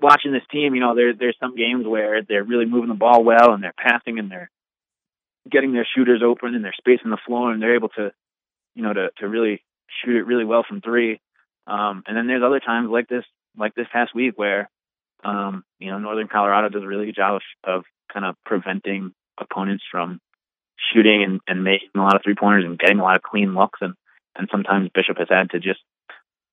watching 0.00 0.32
this 0.32 0.42
team, 0.50 0.74
you 0.74 0.80
know, 0.80 0.94
there 0.94 1.14
there's 1.14 1.36
some 1.40 1.56
games 1.56 1.86
where 1.86 2.22
they're 2.22 2.44
really 2.44 2.66
moving 2.66 2.88
the 2.88 2.94
ball 2.94 3.24
well 3.24 3.52
and 3.52 3.62
they're 3.62 3.74
passing 3.76 4.18
and 4.18 4.30
they're 4.30 4.50
getting 5.50 5.72
their 5.72 5.86
shooters 5.94 6.22
open 6.24 6.54
and 6.54 6.64
they're 6.64 6.74
spacing 6.76 7.10
the 7.10 7.18
floor 7.26 7.52
and 7.52 7.62
they're 7.62 7.76
able 7.76 7.90
to, 7.90 8.12
you 8.74 8.82
know, 8.82 8.92
to 8.92 9.08
to 9.18 9.28
really 9.28 9.62
shoot 10.04 10.16
it 10.16 10.26
really 10.26 10.44
well 10.44 10.64
from 10.66 10.80
three. 10.80 11.20
Um, 11.66 12.02
and 12.06 12.16
then 12.16 12.26
there's 12.26 12.42
other 12.44 12.60
times 12.60 12.90
like 12.90 13.08
this, 13.08 13.24
like 13.56 13.74
this 13.74 13.86
past 13.90 14.14
week 14.14 14.34
where, 14.36 14.68
um, 15.24 15.64
you 15.78 15.90
know, 15.90 15.98
Northern 15.98 16.28
Colorado 16.28 16.68
does 16.68 16.82
a 16.82 16.86
really 16.86 17.06
good 17.06 17.16
job 17.16 17.36
of, 17.36 17.76
of 17.76 17.84
kind 18.12 18.26
of 18.26 18.36
preventing 18.44 19.12
opponents 19.40 19.84
from 19.90 20.20
shooting 20.92 21.22
and, 21.22 21.40
and 21.46 21.64
making 21.64 21.88
a 21.94 21.98
lot 21.98 22.16
of 22.16 22.22
three 22.22 22.34
pointers 22.34 22.64
and 22.64 22.78
getting 22.78 22.98
a 22.98 23.02
lot 23.02 23.16
of 23.16 23.22
clean 23.22 23.54
looks. 23.54 23.80
And 23.80 23.94
and 24.36 24.48
sometimes 24.50 24.90
Bishop 24.94 25.18
has 25.18 25.28
had 25.30 25.50
to 25.50 25.60
just, 25.60 25.80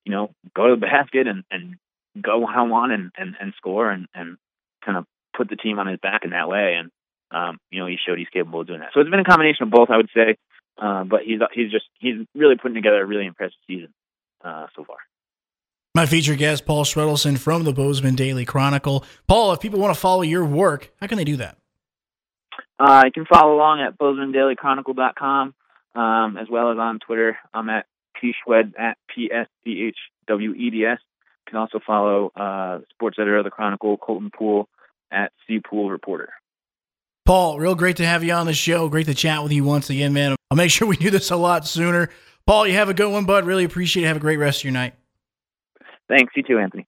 you 0.06 0.12
know, 0.12 0.32
go 0.56 0.68
to 0.68 0.76
the 0.76 0.82
basket 0.82 1.28
and, 1.28 1.44
and 1.50 1.76
go 2.22 2.38
one 2.40 2.56
on 2.56 2.70
one 2.70 2.92
and, 2.92 3.12
and, 3.18 3.36
and 3.40 3.54
score 3.58 3.90
and, 3.90 4.08
and 4.14 4.38
kind 4.86 4.98
of 4.98 5.06
put 5.36 5.50
the 5.50 5.56
team 5.56 5.80
on 5.80 5.88
his 5.88 6.00
back 6.00 6.24
in 6.24 6.30
that 6.30 6.48
way. 6.48 6.76
And, 6.78 6.92
um, 7.32 7.58
you 7.72 7.80
know, 7.80 7.88
he 7.88 7.98
showed 7.98 8.20
he's 8.20 8.30
capable 8.30 8.62
of 8.62 8.68
doing 8.68 8.82
that. 8.82 8.90
So 8.94 9.00
it's 9.00 9.10
been 9.10 9.20
a 9.20 9.24
combination 9.24 9.64
of 9.64 9.72
both, 9.72 9.90
I 9.90 9.98
would 9.98 10.10
say. 10.14 10.36
Uh, 10.80 11.04
but 11.04 11.22
he's, 11.24 11.40
he's 11.54 11.72
just, 11.72 11.86
he's 12.00 12.26
really 12.36 12.56
putting 12.56 12.76
together 12.76 13.02
a 13.02 13.06
really 13.06 13.26
impressive 13.26 13.58
season, 13.68 13.94
uh, 14.44 14.68
so 14.76 14.84
far. 14.84 14.98
My 15.94 16.06
featured 16.06 16.38
guest, 16.38 16.66
Paul 16.66 16.86
Schwedelson 16.86 17.38
from 17.38 17.64
the 17.66 17.74
Bozeman 17.74 18.16
Daily 18.16 18.46
Chronicle. 18.46 19.04
Paul, 19.28 19.52
if 19.52 19.60
people 19.60 19.80
want 19.80 19.94
to 19.94 20.00
follow 20.00 20.22
your 20.22 20.46
work, 20.46 20.90
how 21.02 21.08
can 21.08 21.18
they 21.18 21.26
do 21.26 21.36
that? 21.38 21.58
Uh, 22.80 23.04
you 23.06 23.12
can 23.12 23.26
follow 23.26 23.54
along 23.54 23.82
at 23.82 23.98
bozemanDailyChronicle.com 23.98 25.54
um, 25.96 26.38
as 26.38 26.48
well 26.50 26.72
as 26.72 26.78
on 26.78 27.00
Twitter. 27.00 27.38
I'm 27.54 27.70
at 27.70 27.86
pschwed 28.16 28.74
at 28.80 28.98
p 29.14 29.30
s 29.32 29.48
c 29.64 29.82
h 29.88 29.98
w 30.28 30.54
e 30.54 30.70
d 30.70 30.86
s. 30.86 31.00
You 31.46 31.52
can 31.52 31.60
also 31.60 31.80
follow 31.86 32.32
uh, 32.36 32.80
sports 32.92 33.18
editor 33.20 33.38
of 33.38 33.44
the 33.44 33.50
Chronicle, 33.50 33.98
Colton 33.98 34.32
Poole, 34.36 34.70
at 35.12 35.32
C 35.48 35.60
Poole 35.60 35.90
Reporter. 35.90 36.30
Paul, 37.26 37.60
real 37.60 37.76
great 37.76 37.98
to 37.98 38.06
have 38.06 38.24
you 38.24 38.34
on 38.34 38.46
the 38.46 38.54
show. 38.54 38.90
Great 38.90 39.08
to 39.08 39.14
chat 39.14 39.44
with 39.44 39.52
you 39.52 39.64
once 39.64 39.90
again, 39.90 40.14
man. 40.14 40.36
I'll 40.50 40.58
make 40.58 40.72
sure 40.72 40.88
we 40.88 40.98
do 40.98 41.10
this 41.10 41.32
a 41.32 41.36
lot 41.36 41.68
sooner. 41.68 42.10
Paul, 42.46 42.66
you 42.68 42.74
have 42.74 42.90
a 42.90 42.94
good 42.94 43.12
one, 43.12 43.26
bud. 43.26 43.46
Really 43.46 43.64
appreciate 43.64 44.04
it. 44.04 44.08
Have 44.08 44.18
a 44.18 44.22
great 44.22 44.38
rest 44.38 44.62
of 44.62 44.64
your 44.66 44.74
night. 44.74 44.94
Thanks. 46.12 46.34
You 46.36 46.44
too, 46.44 46.60
Anthony. 46.60 46.88